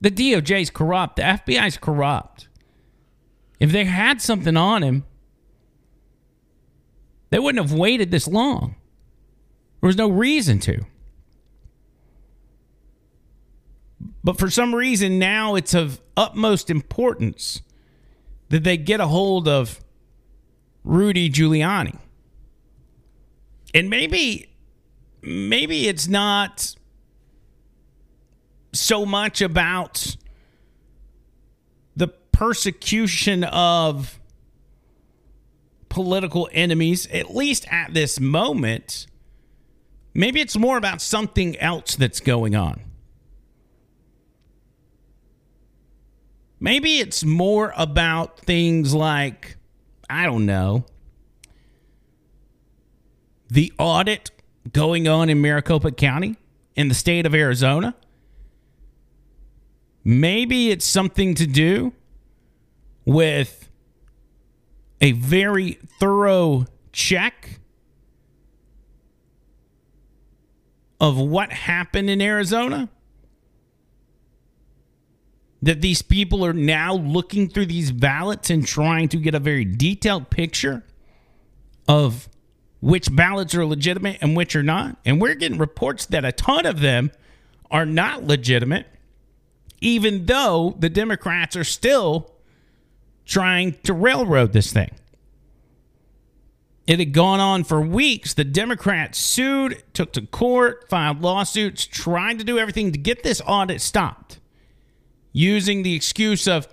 The 0.01 0.11
DOJ 0.11 0.62
is 0.62 0.71
corrupt. 0.71 1.14
The 1.14 1.23
FBI 1.23 1.69
is 1.69 1.77
corrupt. 1.77 2.49
If 3.61 3.71
they 3.71 3.85
had 3.85 4.21
something 4.21 4.57
on 4.57 4.83
him, 4.83 5.05
they 7.31 7.38
wouldn't 7.38 7.64
have 7.64 7.79
waited 7.79 8.11
this 8.11 8.27
long. 8.27 8.75
There 9.81 9.87
was 9.87 9.97
no 9.97 10.09
reason 10.09 10.59
to. 10.59 10.87
But 14.25 14.40
for 14.40 14.51
some 14.51 14.75
reason, 14.75 15.21
now 15.21 15.55
it's 15.55 15.73
of 15.73 16.01
utmost 16.16 16.69
importance 16.69 17.62
that 18.49 18.64
they 18.64 18.77
get 18.77 18.99
a 18.99 19.07
hold 19.07 19.47
of 19.47 19.81
Rudy 20.87 21.29
Giuliani. 21.29 21.99
And 23.75 23.90
maybe 23.90 24.49
maybe 25.20 25.88
it's 25.88 26.07
not 26.07 26.77
so 28.72 29.05
much 29.05 29.42
about 29.42 30.16
the 31.96 32.07
persecution 32.07 33.42
of 33.44 34.20
political 35.88 36.49
enemies 36.53 37.09
at 37.09 37.35
least 37.35 37.66
at 37.70 37.92
this 37.92 38.20
moment. 38.20 39.09
Maybe 40.14 40.40
it's 40.40 40.57
more 40.57 40.79
about 40.79 41.03
something 41.03 41.59
else 41.59 41.96
that's 41.96 42.20
going 42.20 42.55
on. 42.55 42.81
Maybe 46.61 46.99
it's 46.99 47.25
more 47.25 47.75
about 47.77 48.38
things 48.40 48.94
like 48.94 49.57
I 50.09 50.25
don't 50.25 50.47
know, 50.47 50.85
the 53.49 53.73
audit 53.79 54.31
going 54.73 55.09
on 55.09 55.29
in 55.29 55.40
Maricopa 55.40 55.90
County 55.90 56.37
in 56.75 56.88
the 56.88 56.95
state 56.95 57.27
of 57.27 57.35
Arizona. 57.35 57.95
Maybe 60.05 60.71
it's 60.71 60.85
something 60.85 61.35
to 61.35 61.47
do 61.47 61.92
with 63.05 63.69
a 65.01 65.12
very 65.12 65.79
thorough 65.99 66.66
check 66.92 67.61
of 71.01 71.19
what 71.19 71.53
happened 71.53 72.09
in 72.09 72.21
Arizona 72.21 72.88
that 75.62 75.81
these 75.81 76.03
people 76.03 76.45
are 76.45 76.53
now 76.53 76.95
looking 76.95 77.49
through 77.49 77.66
these 77.66 77.90
ballots 77.90 78.51
and 78.51 78.66
trying 78.66 79.09
to 79.09 79.16
get 79.16 79.35
a 79.35 79.38
very 79.38 79.64
detailed 79.64 80.31
picture 80.31 80.85
of 81.88 82.29
which 82.81 83.14
ballots 83.14 83.55
are 83.55 83.64
legitimate 83.64 84.19
and 84.21 84.37
which 84.37 84.55
are 84.55 84.62
not. 84.62 84.99
And 85.05 85.21
we're 85.21 85.35
getting 85.35 85.59
reports 85.59 86.07
that 86.07 86.25
a 86.25 86.33
ton 86.33 86.66
of 86.66 86.81
them 86.81 87.11
are 87.71 87.87
not 87.87 88.25
legitimate, 88.25 88.87
even 89.81 90.27
though 90.27 90.77
the 90.79 90.90
Democrats 90.90 91.57
are 91.57 91.64
still 91.64 92.33
trying 93.25 93.73
to 93.85 93.92
railroad 93.92 94.53
this 94.53 94.73
thing. 94.73 94.90
It 96.87 97.01
had 97.01 97.12
gone 97.12 97.40
on 97.40 97.64
for 97.64 97.81
weeks. 97.81 98.35
The 98.35 98.45
Democrats 98.45 99.19
sued, 99.19 99.83
took 99.92 100.12
to 100.12 100.25
court, 100.25 100.88
filed 100.88 101.21
lawsuits, 101.21 101.85
tried 101.85 102.38
to 102.38 102.45
do 102.45 102.59
everything 102.59 102.92
to 102.92 102.99
get 102.99 103.25
this 103.25 103.42
audit 103.45 103.81
stopped 103.81 104.38
using 105.37 105.83
the 105.83 105.94
excuse 105.94 106.49
of, 106.49 106.66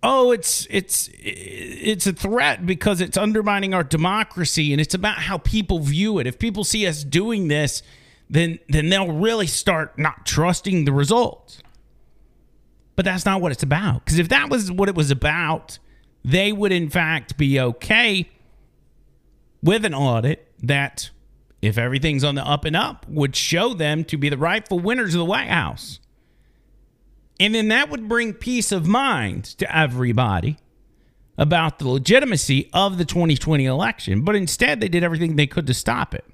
oh, 0.00 0.30
it's 0.30 0.66
it's 0.70 1.10
it's 1.12 2.06
a 2.06 2.12
threat 2.12 2.64
because 2.64 3.00
it's 3.00 3.16
undermining 3.16 3.74
our 3.74 3.82
democracy, 3.82 4.72
and 4.72 4.80
it's 4.80 4.94
about 4.94 5.18
how 5.18 5.38
people 5.38 5.80
view 5.80 6.20
it. 6.20 6.26
If 6.26 6.38
people 6.38 6.62
see 6.62 6.86
us 6.86 7.02
doing 7.02 7.48
this, 7.48 7.82
then 8.30 8.60
then 8.68 8.88
they'll 8.88 9.12
really 9.12 9.48
start 9.48 9.98
not 9.98 10.24
trusting 10.24 10.84
the 10.84 10.92
results. 10.92 11.60
But 12.94 13.04
that's 13.04 13.26
not 13.26 13.40
what 13.40 13.50
it's 13.50 13.64
about. 13.64 14.04
Because 14.04 14.20
if 14.20 14.28
that 14.28 14.48
was 14.48 14.70
what 14.70 14.88
it 14.88 14.94
was 14.94 15.10
about, 15.10 15.78
they 16.24 16.52
would 16.52 16.72
in 16.72 16.88
fact 16.88 17.36
be 17.36 17.58
okay 17.60 18.30
with 19.62 19.84
an 19.84 19.94
audit 19.94 20.48
that, 20.62 21.10
if 21.60 21.76
everything's 21.76 22.22
on 22.22 22.36
the 22.36 22.46
up 22.46 22.64
and 22.64 22.76
up, 22.76 23.04
would 23.08 23.34
show 23.34 23.74
them 23.74 24.04
to 24.04 24.16
be 24.16 24.28
the 24.28 24.38
rightful 24.38 24.78
winners 24.78 25.12
of 25.14 25.18
the 25.18 25.24
White 25.24 25.48
House. 25.48 25.98
And 27.38 27.54
then 27.54 27.68
that 27.68 27.90
would 27.90 28.08
bring 28.08 28.32
peace 28.32 28.72
of 28.72 28.86
mind 28.86 29.44
to 29.58 29.76
everybody 29.76 30.56
about 31.38 31.78
the 31.78 31.88
legitimacy 31.88 32.70
of 32.72 32.96
the 32.98 33.04
2020 33.04 33.64
election. 33.66 34.22
But 34.22 34.36
instead, 34.36 34.80
they 34.80 34.88
did 34.88 35.04
everything 35.04 35.36
they 35.36 35.46
could 35.46 35.66
to 35.66 35.74
stop 35.74 36.14
it. 36.14 36.24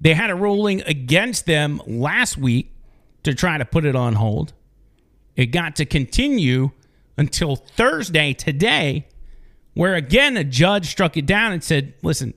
They 0.00 0.14
had 0.14 0.30
a 0.30 0.34
ruling 0.34 0.82
against 0.82 1.46
them 1.46 1.80
last 1.86 2.38
week 2.38 2.72
to 3.22 3.34
try 3.34 3.58
to 3.58 3.64
put 3.64 3.84
it 3.84 3.94
on 3.94 4.14
hold. 4.14 4.54
It 5.36 5.46
got 5.46 5.76
to 5.76 5.84
continue 5.84 6.70
until 7.16 7.54
Thursday, 7.54 8.32
today, 8.32 9.06
where 9.74 9.94
again 9.94 10.36
a 10.36 10.44
judge 10.44 10.86
struck 10.86 11.16
it 11.16 11.26
down 11.26 11.52
and 11.52 11.62
said, 11.62 11.94
listen, 12.02 12.34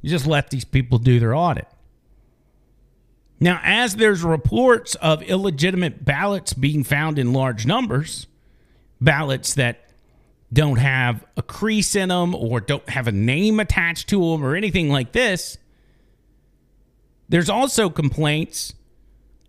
you 0.00 0.10
just 0.10 0.26
let 0.26 0.50
these 0.50 0.64
people 0.64 0.98
do 0.98 1.20
their 1.20 1.34
audit. 1.34 1.68
Now, 3.42 3.60
as 3.64 3.96
there's 3.96 4.22
reports 4.22 4.94
of 4.94 5.20
illegitimate 5.20 6.04
ballots 6.04 6.52
being 6.52 6.84
found 6.84 7.18
in 7.18 7.32
large 7.32 7.66
numbers, 7.66 8.28
ballots 9.00 9.54
that 9.54 9.80
don't 10.52 10.78
have 10.78 11.24
a 11.36 11.42
crease 11.42 11.96
in 11.96 12.10
them 12.10 12.36
or 12.36 12.60
don't 12.60 12.88
have 12.88 13.08
a 13.08 13.12
name 13.12 13.58
attached 13.58 14.08
to 14.10 14.20
them 14.20 14.44
or 14.44 14.54
anything 14.54 14.90
like 14.90 15.10
this, 15.10 15.58
there's 17.28 17.50
also 17.50 17.90
complaints 17.90 18.74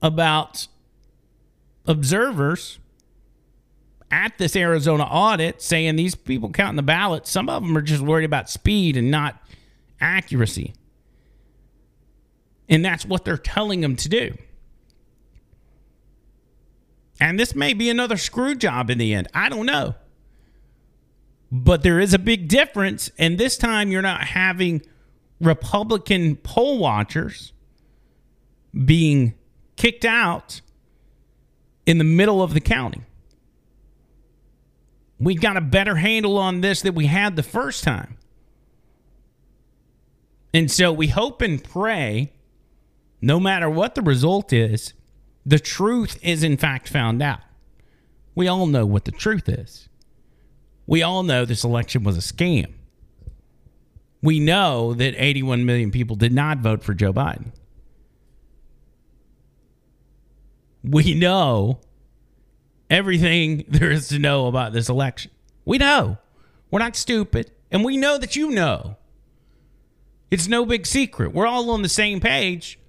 about 0.02 0.68
observers 1.86 2.80
at 4.10 4.36
this 4.40 4.56
Arizona 4.56 5.04
audit 5.04 5.62
saying 5.62 5.98
these 5.98 6.16
people 6.16 6.50
counting 6.50 6.78
the 6.78 6.82
ballots, 6.82 7.30
some 7.30 7.48
of 7.48 7.62
them 7.62 7.78
are 7.78 7.82
just 7.84 8.02
worried 8.02 8.26
about 8.26 8.50
speed 8.50 8.98
and 8.98 9.12
not 9.12 9.40
accuracy. 10.02 10.74
And 12.70 12.84
that's 12.84 13.06
what 13.06 13.26
they're 13.26 13.38
telling 13.38 13.82
them 13.82 13.96
to 13.98 14.10
do. 14.10 14.38
And 17.20 17.40
this 17.40 17.56
may 17.56 17.74
be 17.74 17.90
another 17.90 18.18
screw 18.18 18.56
job 18.56 18.90
in 18.90 18.98
the 18.98 19.14
end. 19.14 19.28
I 19.34 19.50
don't 19.50 19.66
know. 19.66 19.96
But 21.52 21.84
there 21.84 22.00
is 22.00 22.14
a 22.14 22.20
big 22.20 22.48
difference. 22.48 23.12
And 23.18 23.38
this 23.38 23.58
time 23.58 23.92
you're 23.92 24.02
not 24.02 24.24
having 24.24 24.82
Republican 25.40 26.38
poll 26.38 26.80
watchers 26.80 27.54
being 28.74 29.36
kicked 29.76 30.06
out 30.06 30.62
in 31.86 31.98
the 31.98 32.04
middle 32.04 32.42
of 32.42 32.54
the 32.54 32.62
counting. 32.62 33.06
We've 35.20 35.40
got 35.40 35.58
a 35.58 35.62
better 35.62 35.96
handle 35.96 36.38
on 36.38 36.62
this 36.62 36.82
than 36.82 36.96
we 36.96 37.06
had 37.06 37.36
the 37.36 37.44
first 37.44 37.84
time. 37.84 38.18
And 40.54 40.70
so 40.70 40.92
we 40.92 41.08
hope 41.08 41.42
and 41.42 41.64
pray, 41.64 42.32
no 43.24 43.40
matter 43.40 43.70
what 43.70 43.96
the 43.96 44.02
result 44.02 44.52
is, 44.52 44.94
the 45.46 45.58
truth 45.58 46.20
is 46.22 46.44
in 46.44 46.58
fact 46.58 46.90
found 46.90 47.24
out. 47.24 47.40
We 48.36 48.50
all 48.50 48.68
know 48.68 48.86
what 48.86 49.06
the 49.06 49.12
truth 49.12 49.48
is. 49.48 49.88
We 50.86 51.04
all 51.04 51.24
know 51.24 51.46
this 51.46 51.64
election 51.64 52.04
was 52.04 52.18
a 52.18 52.20
scam. 52.20 52.74
We 54.22 54.42
know 54.42 54.94
that 54.94 55.16
81 55.18 55.66
million 55.66 55.90
people 55.90 56.18
did 56.18 56.34
not 56.34 56.58
vote 56.58 56.84
for 56.84 56.94
Joe 56.94 57.14
Biden. 57.14 57.54
We 60.84 61.14
know 61.14 61.80
everything 62.90 63.64
there 63.70 63.90
is 63.90 64.10
to 64.10 64.20
know 64.20 64.48
about 64.48 64.74
this 64.74 64.90
election. 64.90 65.32
We 65.64 65.78
know. 65.78 66.18
We're 66.72 66.80
not 66.80 66.98
stupid. 66.98 67.52
And 67.72 67.86
we 67.86 67.96
know 67.96 68.18
that 68.18 68.36
you 68.36 68.52
know. 68.52 68.98
It's 70.30 70.50
no 70.50 70.66
big 70.66 70.86
secret. 70.86 71.34
We're 71.34 71.48
all 71.48 71.70
on 71.70 71.84
the 71.84 71.90
same 71.90 72.20
page. 72.20 72.80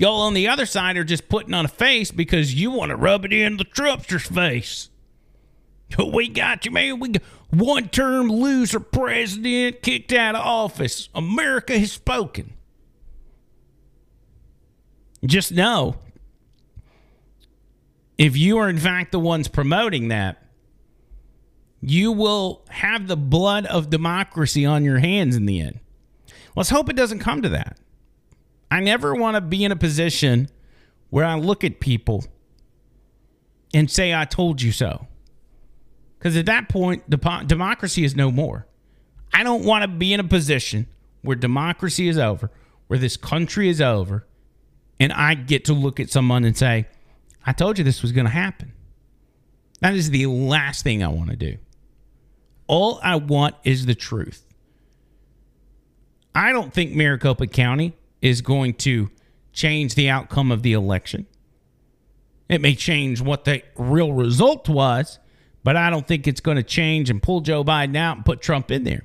Y'all 0.00 0.22
on 0.22 0.32
the 0.32 0.48
other 0.48 0.64
side 0.64 0.96
are 0.96 1.04
just 1.04 1.28
putting 1.28 1.52
on 1.52 1.66
a 1.66 1.68
face 1.68 2.10
because 2.10 2.54
you 2.54 2.70
want 2.70 2.88
to 2.88 2.96
rub 2.96 3.22
it 3.26 3.34
in 3.34 3.58
the 3.58 3.66
Trumpster's 3.66 4.24
face. 4.24 4.88
We 5.98 6.26
got 6.28 6.64
you, 6.64 6.70
man. 6.70 7.00
We 7.00 7.10
got 7.10 7.22
one 7.50 7.90
term 7.90 8.28
loser 8.28 8.80
president 8.80 9.82
kicked 9.82 10.10
out 10.14 10.34
of 10.34 10.40
office. 10.40 11.10
America 11.14 11.78
has 11.78 11.92
spoken. 11.92 12.54
Just 15.22 15.52
know 15.52 15.96
if 18.16 18.38
you 18.38 18.56
are 18.56 18.70
in 18.70 18.78
fact 18.78 19.12
the 19.12 19.18
ones 19.18 19.48
promoting 19.48 20.08
that, 20.08 20.42
you 21.82 22.10
will 22.10 22.64
have 22.70 23.06
the 23.06 23.18
blood 23.18 23.66
of 23.66 23.90
democracy 23.90 24.64
on 24.64 24.82
your 24.82 25.00
hands 25.00 25.36
in 25.36 25.44
the 25.44 25.60
end. 25.60 25.80
Let's 26.56 26.70
hope 26.70 26.88
it 26.88 26.96
doesn't 26.96 27.18
come 27.18 27.42
to 27.42 27.50
that. 27.50 27.76
I 28.70 28.80
never 28.80 29.14
want 29.14 29.34
to 29.34 29.40
be 29.40 29.64
in 29.64 29.72
a 29.72 29.76
position 29.76 30.48
where 31.10 31.24
I 31.24 31.34
look 31.34 31.64
at 31.64 31.80
people 31.80 32.24
and 33.74 33.90
say, 33.90 34.14
I 34.14 34.24
told 34.24 34.62
you 34.62 34.72
so. 34.72 35.06
Because 36.18 36.36
at 36.36 36.46
that 36.46 36.68
point, 36.68 37.08
democracy 37.08 38.04
is 38.04 38.14
no 38.14 38.30
more. 38.30 38.66
I 39.32 39.42
don't 39.42 39.64
want 39.64 39.82
to 39.82 39.88
be 39.88 40.12
in 40.12 40.20
a 40.20 40.24
position 40.24 40.86
where 41.22 41.36
democracy 41.36 42.08
is 42.08 42.18
over, 42.18 42.50
where 42.88 42.98
this 42.98 43.16
country 43.16 43.68
is 43.68 43.80
over, 43.80 44.26
and 44.98 45.12
I 45.12 45.34
get 45.34 45.64
to 45.66 45.72
look 45.72 45.98
at 45.98 46.10
someone 46.10 46.44
and 46.44 46.56
say, 46.56 46.86
I 47.46 47.52
told 47.52 47.78
you 47.78 47.84
this 47.84 48.02
was 48.02 48.12
going 48.12 48.26
to 48.26 48.32
happen. 48.32 48.72
That 49.80 49.94
is 49.94 50.10
the 50.10 50.26
last 50.26 50.84
thing 50.84 51.02
I 51.02 51.08
want 51.08 51.30
to 51.30 51.36
do. 51.36 51.56
All 52.66 53.00
I 53.02 53.16
want 53.16 53.54
is 53.64 53.86
the 53.86 53.94
truth. 53.94 54.44
I 56.34 56.52
don't 56.52 56.72
think 56.72 56.92
Maricopa 56.92 57.46
County 57.46 57.96
is 58.22 58.42
going 58.42 58.74
to 58.74 59.10
change 59.52 59.94
the 59.94 60.08
outcome 60.08 60.52
of 60.52 60.62
the 60.62 60.72
election. 60.72 61.26
It 62.48 62.60
may 62.60 62.74
change 62.74 63.20
what 63.20 63.44
the 63.44 63.62
real 63.76 64.12
result 64.12 64.68
was, 64.68 65.18
but 65.62 65.76
I 65.76 65.90
don't 65.90 66.06
think 66.06 66.26
it's 66.26 66.40
going 66.40 66.56
to 66.56 66.62
change 66.62 67.10
and 67.10 67.22
pull 67.22 67.40
Joe 67.40 67.62
Biden 67.62 67.96
out 67.96 68.16
and 68.16 68.24
put 68.24 68.40
Trump 68.40 68.70
in 68.70 68.84
there. 68.84 69.04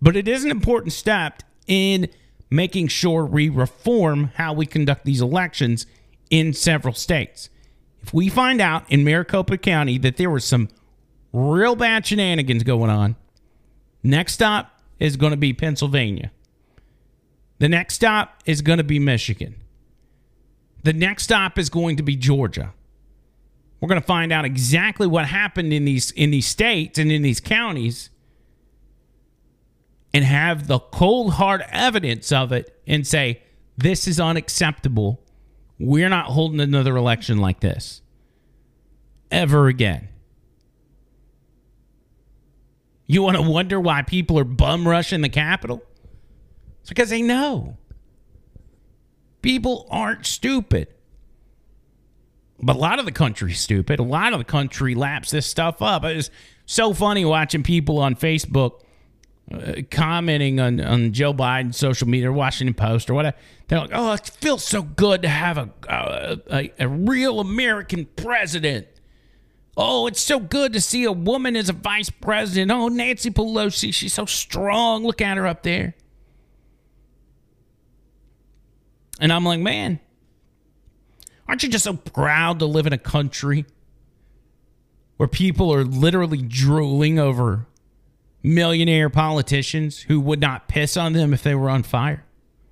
But 0.00 0.16
it 0.16 0.28
is 0.28 0.44
an 0.44 0.50
important 0.50 0.92
step 0.92 1.42
in 1.66 2.08
making 2.50 2.88
sure 2.88 3.24
we 3.24 3.48
reform 3.48 4.30
how 4.34 4.52
we 4.52 4.66
conduct 4.66 5.04
these 5.04 5.20
elections 5.20 5.86
in 6.30 6.52
several 6.52 6.94
states. 6.94 7.48
If 8.02 8.12
we 8.12 8.28
find 8.28 8.60
out 8.60 8.84
in 8.90 9.02
Maricopa 9.02 9.56
County 9.56 9.98
that 9.98 10.16
there 10.16 10.30
was 10.30 10.44
some 10.44 10.68
real 11.32 11.74
bad 11.74 12.06
shenanigans 12.06 12.62
going 12.62 12.90
on, 12.90 13.16
next 14.02 14.34
stop 14.34 14.80
is 15.00 15.16
going 15.16 15.30
to 15.32 15.36
be 15.36 15.52
Pennsylvania. 15.52 16.30
The 17.64 17.70
next 17.70 17.94
stop 17.94 18.42
is 18.44 18.60
going 18.60 18.76
to 18.76 18.84
be 18.84 18.98
Michigan. 18.98 19.54
The 20.82 20.92
next 20.92 21.22
stop 21.22 21.58
is 21.58 21.70
going 21.70 21.96
to 21.96 22.02
be 22.02 22.14
Georgia. 22.14 22.74
We're 23.80 23.88
going 23.88 24.02
to 24.02 24.06
find 24.06 24.34
out 24.34 24.44
exactly 24.44 25.06
what 25.06 25.24
happened 25.24 25.72
in 25.72 25.86
these 25.86 26.10
in 26.10 26.30
these 26.30 26.46
states 26.46 26.98
and 26.98 27.10
in 27.10 27.22
these 27.22 27.40
counties 27.40 28.10
and 30.12 30.26
have 30.26 30.66
the 30.66 30.78
cold 30.78 31.32
hard 31.32 31.64
evidence 31.70 32.32
of 32.32 32.52
it 32.52 32.78
and 32.86 33.06
say 33.06 33.40
this 33.78 34.06
is 34.06 34.20
unacceptable. 34.20 35.22
We're 35.78 36.10
not 36.10 36.26
holding 36.26 36.60
another 36.60 36.98
election 36.98 37.38
like 37.38 37.60
this 37.60 38.02
ever 39.30 39.68
again. 39.68 40.08
You 43.06 43.22
want 43.22 43.38
to 43.38 43.42
wonder 43.42 43.80
why 43.80 44.02
people 44.02 44.38
are 44.38 44.44
bum 44.44 44.86
rushing 44.86 45.22
the 45.22 45.30
Capitol? 45.30 45.82
It's 46.84 46.90
because 46.90 47.08
they 47.08 47.22
know. 47.22 47.78
People 49.40 49.86
aren't 49.90 50.26
stupid. 50.26 50.88
But 52.60 52.76
a 52.76 52.78
lot 52.78 52.98
of 52.98 53.06
the 53.06 53.12
country's 53.12 53.58
stupid. 53.58 54.00
A 54.00 54.02
lot 54.02 54.34
of 54.34 54.38
the 54.38 54.44
country 54.44 54.94
laps 54.94 55.30
this 55.30 55.46
stuff 55.46 55.80
up. 55.80 56.04
It's 56.04 56.28
so 56.66 56.92
funny 56.92 57.24
watching 57.24 57.62
people 57.62 58.00
on 58.00 58.16
Facebook 58.16 58.82
uh, 59.50 59.76
commenting 59.90 60.60
on, 60.60 60.78
on 60.78 61.14
Joe 61.14 61.32
Biden's 61.32 61.78
social 61.78 62.06
media 62.06 62.28
or 62.28 62.34
Washington 62.34 62.74
Post 62.74 63.08
or 63.08 63.14
whatever. 63.14 63.38
They're 63.68 63.80
like, 63.80 63.90
oh, 63.94 64.12
it 64.12 64.28
feels 64.28 64.62
so 64.62 64.82
good 64.82 65.22
to 65.22 65.28
have 65.28 65.56
a, 65.56 65.70
a, 65.88 66.38
a, 66.50 66.72
a 66.80 66.88
real 66.88 67.40
American 67.40 68.08
president. 68.14 68.88
Oh, 69.74 70.06
it's 70.06 70.20
so 70.20 70.38
good 70.38 70.74
to 70.74 70.82
see 70.82 71.04
a 71.04 71.12
woman 71.12 71.56
as 71.56 71.70
a 71.70 71.72
vice 71.72 72.10
president. 72.10 72.70
Oh, 72.70 72.88
Nancy 72.88 73.30
Pelosi, 73.30 73.94
she's 73.94 74.12
so 74.12 74.26
strong. 74.26 75.02
Look 75.02 75.22
at 75.22 75.38
her 75.38 75.46
up 75.46 75.62
there. 75.62 75.94
And 79.20 79.32
I'm 79.32 79.44
like, 79.44 79.60
man, 79.60 80.00
Aren't 81.46 81.62
you 81.62 81.68
just 81.68 81.84
so 81.84 81.94
proud 81.94 82.58
to 82.60 82.66
live 82.66 82.86
in 82.86 82.92
a 82.92 82.98
country 82.98 83.66
where 85.16 85.28
people 85.28 85.72
are 85.72 85.84
literally 85.84 86.40
drooling 86.40 87.18
over 87.18 87.66
millionaire 88.42 89.10
politicians 89.10 90.00
who 90.00 90.20
would 90.20 90.40
not 90.40 90.68
piss 90.68 90.96
on 90.96 91.12
them 91.12 91.34
if 91.34 91.42
they 91.42 91.54
were 91.54 91.68
on 91.68 91.82
fire? 91.82 92.24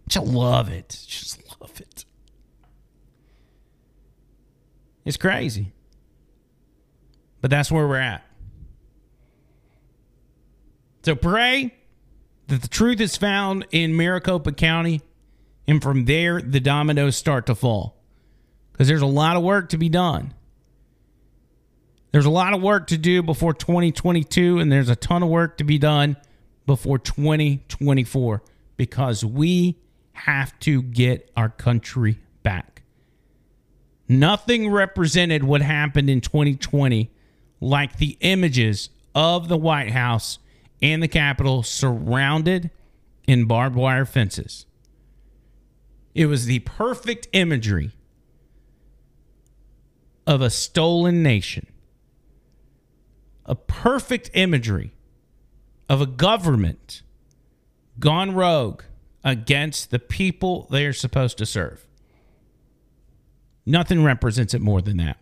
Just 0.08 0.26
love 0.26 0.70
it. 0.70 1.04
Just 1.06 1.42
love 1.60 1.80
it. 1.80 2.04
It's 5.04 5.16
crazy. 5.16 5.72
But 7.40 7.50
that's 7.50 7.70
where 7.70 7.86
we're 7.86 7.96
at. 7.96 8.24
So 11.04 11.14
pray 11.14 11.74
that 12.46 12.62
the 12.62 12.68
truth 12.68 13.00
is 13.00 13.16
found 13.16 13.66
in 13.72 13.96
Maricopa 13.96 14.52
County, 14.52 15.02
and 15.66 15.82
from 15.82 16.06
there, 16.06 16.40
the 16.40 16.60
dominoes 16.60 17.16
start 17.16 17.46
to 17.46 17.54
fall. 17.54 17.96
Because 18.72 18.88
there's 18.88 19.02
a 19.02 19.06
lot 19.06 19.36
of 19.36 19.42
work 19.42 19.68
to 19.70 19.78
be 19.78 19.88
done. 19.88 20.34
There's 22.10 22.26
a 22.26 22.30
lot 22.30 22.52
of 22.52 22.60
work 22.60 22.88
to 22.88 22.98
do 22.98 23.22
before 23.22 23.54
2022, 23.54 24.58
and 24.58 24.70
there's 24.70 24.88
a 24.88 24.96
ton 24.96 25.22
of 25.22 25.28
work 25.28 25.58
to 25.58 25.64
be 25.64 25.78
done 25.78 26.16
before 26.66 26.98
2024 26.98 28.42
because 28.76 29.24
we 29.24 29.78
have 30.12 30.58
to 30.60 30.82
get 30.82 31.30
our 31.36 31.48
country 31.48 32.18
back. 32.42 32.82
Nothing 34.08 34.68
represented 34.68 35.42
what 35.42 35.62
happened 35.62 36.10
in 36.10 36.20
2020 36.20 37.10
like 37.60 37.96
the 37.96 38.18
images 38.20 38.90
of 39.14 39.48
the 39.48 39.56
White 39.56 39.92
House 39.92 40.38
and 40.82 41.02
the 41.02 41.08
Capitol 41.08 41.62
surrounded 41.62 42.70
in 43.26 43.46
barbed 43.46 43.76
wire 43.76 44.04
fences. 44.04 44.66
It 46.14 46.26
was 46.26 46.46
the 46.46 46.60
perfect 46.60 47.28
imagery 47.32 47.92
of 50.26 50.40
a 50.40 50.50
stolen 50.50 51.22
nation, 51.22 51.66
a 53.46 53.54
perfect 53.54 54.30
imagery 54.34 54.92
of 55.88 56.00
a 56.00 56.06
government 56.06 57.02
gone 57.98 58.34
rogue 58.34 58.82
against 59.24 59.90
the 59.90 59.98
people 59.98 60.66
they 60.70 60.86
are 60.86 60.92
supposed 60.92 61.38
to 61.38 61.46
serve. 61.46 61.86
Nothing 63.64 64.02
represents 64.02 64.54
it 64.54 64.60
more 64.60 64.82
than 64.82 64.96
that. 64.98 65.18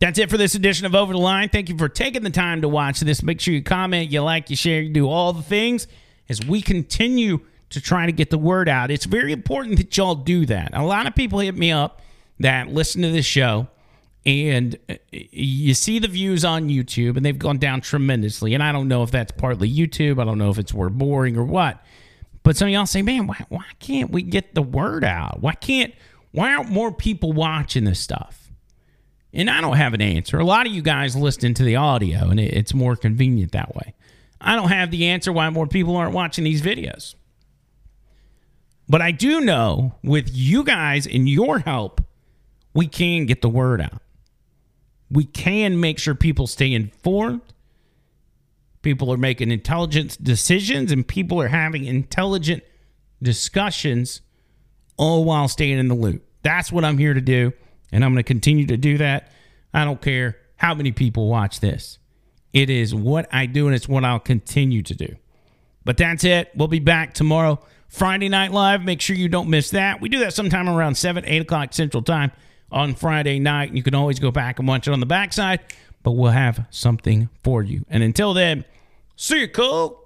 That's 0.00 0.18
it 0.18 0.30
for 0.30 0.36
this 0.36 0.54
edition 0.54 0.86
of 0.86 0.94
Over 0.94 1.12
the 1.12 1.18
Line. 1.18 1.48
Thank 1.48 1.68
you 1.68 1.76
for 1.76 1.88
taking 1.88 2.22
the 2.22 2.30
time 2.30 2.62
to 2.62 2.68
watch 2.68 3.00
this. 3.00 3.22
Make 3.22 3.40
sure 3.40 3.52
you 3.52 3.62
comment, 3.62 4.12
you 4.12 4.22
like, 4.22 4.48
you 4.48 4.56
share, 4.56 4.80
you 4.80 4.90
do 4.90 5.08
all 5.08 5.32
the 5.32 5.42
things 5.42 5.88
as 6.28 6.44
we 6.44 6.62
continue 6.62 7.40
to 7.70 7.80
try 7.80 8.06
to 8.06 8.12
get 8.12 8.30
the 8.30 8.38
word 8.38 8.68
out. 8.68 8.90
It's 8.90 9.04
very 9.04 9.32
important 9.32 9.76
that 9.76 9.96
y'all 9.96 10.14
do 10.14 10.46
that. 10.46 10.70
A 10.72 10.84
lot 10.84 11.06
of 11.06 11.14
people 11.14 11.38
hit 11.40 11.56
me 11.56 11.70
up 11.70 12.02
that 12.40 12.68
listen 12.68 13.02
to 13.02 13.10
this 13.10 13.26
show 13.26 13.68
and 14.24 14.76
uh, 14.88 14.94
you 15.10 15.74
see 15.74 15.98
the 15.98 16.08
views 16.08 16.44
on 16.44 16.68
YouTube 16.68 17.16
and 17.16 17.24
they've 17.24 17.38
gone 17.38 17.58
down 17.58 17.80
tremendously. 17.80 18.54
And 18.54 18.62
I 18.62 18.72
don't 18.72 18.88
know 18.88 19.02
if 19.02 19.10
that's 19.10 19.32
partly 19.32 19.70
YouTube. 19.70 20.20
I 20.20 20.24
don't 20.24 20.38
know 20.38 20.50
if 20.50 20.58
it's 20.58 20.74
we're 20.74 20.88
boring 20.88 21.36
or 21.36 21.44
what. 21.44 21.82
But 22.42 22.56
some 22.56 22.68
of 22.68 22.72
y'all 22.72 22.86
say, 22.86 23.02
man, 23.02 23.26
why, 23.26 23.44
why 23.48 23.64
can't 23.78 24.10
we 24.10 24.22
get 24.22 24.54
the 24.54 24.62
word 24.62 25.04
out? 25.04 25.40
Why 25.40 25.54
can't, 25.54 25.94
why 26.32 26.54
aren't 26.54 26.70
more 26.70 26.92
people 26.92 27.32
watching 27.32 27.84
this 27.84 28.00
stuff? 28.00 28.50
And 29.32 29.50
I 29.50 29.60
don't 29.60 29.76
have 29.76 29.94
an 29.94 30.00
answer. 30.00 30.38
A 30.38 30.44
lot 30.44 30.66
of 30.66 30.72
you 30.72 30.82
guys 30.82 31.14
listen 31.14 31.54
to 31.54 31.62
the 31.62 31.76
audio 31.76 32.28
and 32.28 32.40
it's 32.40 32.72
more 32.72 32.96
convenient 32.96 33.52
that 33.52 33.74
way. 33.74 33.94
I 34.40 34.56
don't 34.56 34.68
have 34.68 34.90
the 34.90 35.06
answer 35.06 35.32
why 35.32 35.48
more 35.50 35.66
people 35.66 35.96
aren't 35.96 36.14
watching 36.14 36.44
these 36.44 36.62
videos. 36.62 37.14
But 38.88 39.02
I 39.02 39.10
do 39.10 39.40
know 39.40 39.94
with 40.02 40.30
you 40.32 40.64
guys 40.64 41.06
and 41.06 41.28
your 41.28 41.58
help, 41.58 42.00
we 42.74 42.86
can 42.86 43.26
get 43.26 43.42
the 43.42 43.48
word 43.48 43.80
out. 43.80 44.00
We 45.10 45.24
can 45.24 45.80
make 45.80 45.98
sure 45.98 46.14
people 46.14 46.46
stay 46.46 46.72
informed. 46.72 47.42
People 48.82 49.12
are 49.12 49.18
making 49.18 49.50
intelligent 49.50 50.22
decisions 50.22 50.92
and 50.92 51.06
people 51.06 51.40
are 51.40 51.48
having 51.48 51.84
intelligent 51.84 52.62
discussions 53.22 54.20
all 54.96 55.24
while 55.24 55.48
staying 55.48 55.78
in 55.78 55.88
the 55.88 55.94
loop. 55.94 56.24
That's 56.42 56.70
what 56.70 56.84
I'm 56.84 56.98
here 56.98 57.14
to 57.14 57.20
do. 57.20 57.52
And 57.90 58.04
I'm 58.04 58.12
going 58.12 58.22
to 58.22 58.26
continue 58.26 58.66
to 58.66 58.76
do 58.76 58.98
that. 58.98 59.32
I 59.72 59.84
don't 59.84 60.00
care 60.00 60.36
how 60.56 60.74
many 60.74 60.92
people 60.92 61.28
watch 61.28 61.60
this. 61.60 61.98
It 62.52 62.70
is 62.70 62.94
what 62.94 63.28
I 63.32 63.46
do 63.46 63.66
and 63.66 63.74
it's 63.74 63.88
what 63.88 64.04
I'll 64.04 64.18
continue 64.18 64.82
to 64.82 64.94
do. 64.94 65.16
But 65.84 65.96
that's 65.96 66.24
it. 66.24 66.50
We'll 66.54 66.68
be 66.68 66.80
back 66.80 67.14
tomorrow, 67.14 67.60
Friday 67.88 68.28
Night 68.28 68.52
Live. 68.52 68.82
Make 68.82 69.00
sure 69.00 69.16
you 69.16 69.28
don't 69.28 69.48
miss 69.48 69.70
that. 69.70 70.00
We 70.00 70.08
do 70.08 70.20
that 70.20 70.34
sometime 70.34 70.68
around 70.68 70.96
7, 70.96 71.24
8 71.26 71.42
o'clock 71.42 71.72
Central 71.72 72.02
Time 72.02 72.32
on 72.70 72.94
Friday 72.94 73.38
night. 73.38 73.72
You 73.72 73.82
can 73.82 73.94
always 73.94 74.18
go 74.18 74.30
back 74.30 74.58
and 74.58 74.68
watch 74.68 74.86
it 74.86 74.92
on 74.92 75.00
the 75.00 75.06
backside, 75.06 75.60
but 76.02 76.12
we'll 76.12 76.32
have 76.32 76.66
something 76.70 77.28
for 77.42 77.62
you. 77.62 77.84
And 77.88 78.02
until 78.02 78.34
then, 78.34 78.64
see 79.16 79.40
you, 79.40 79.48
cool. 79.48 79.97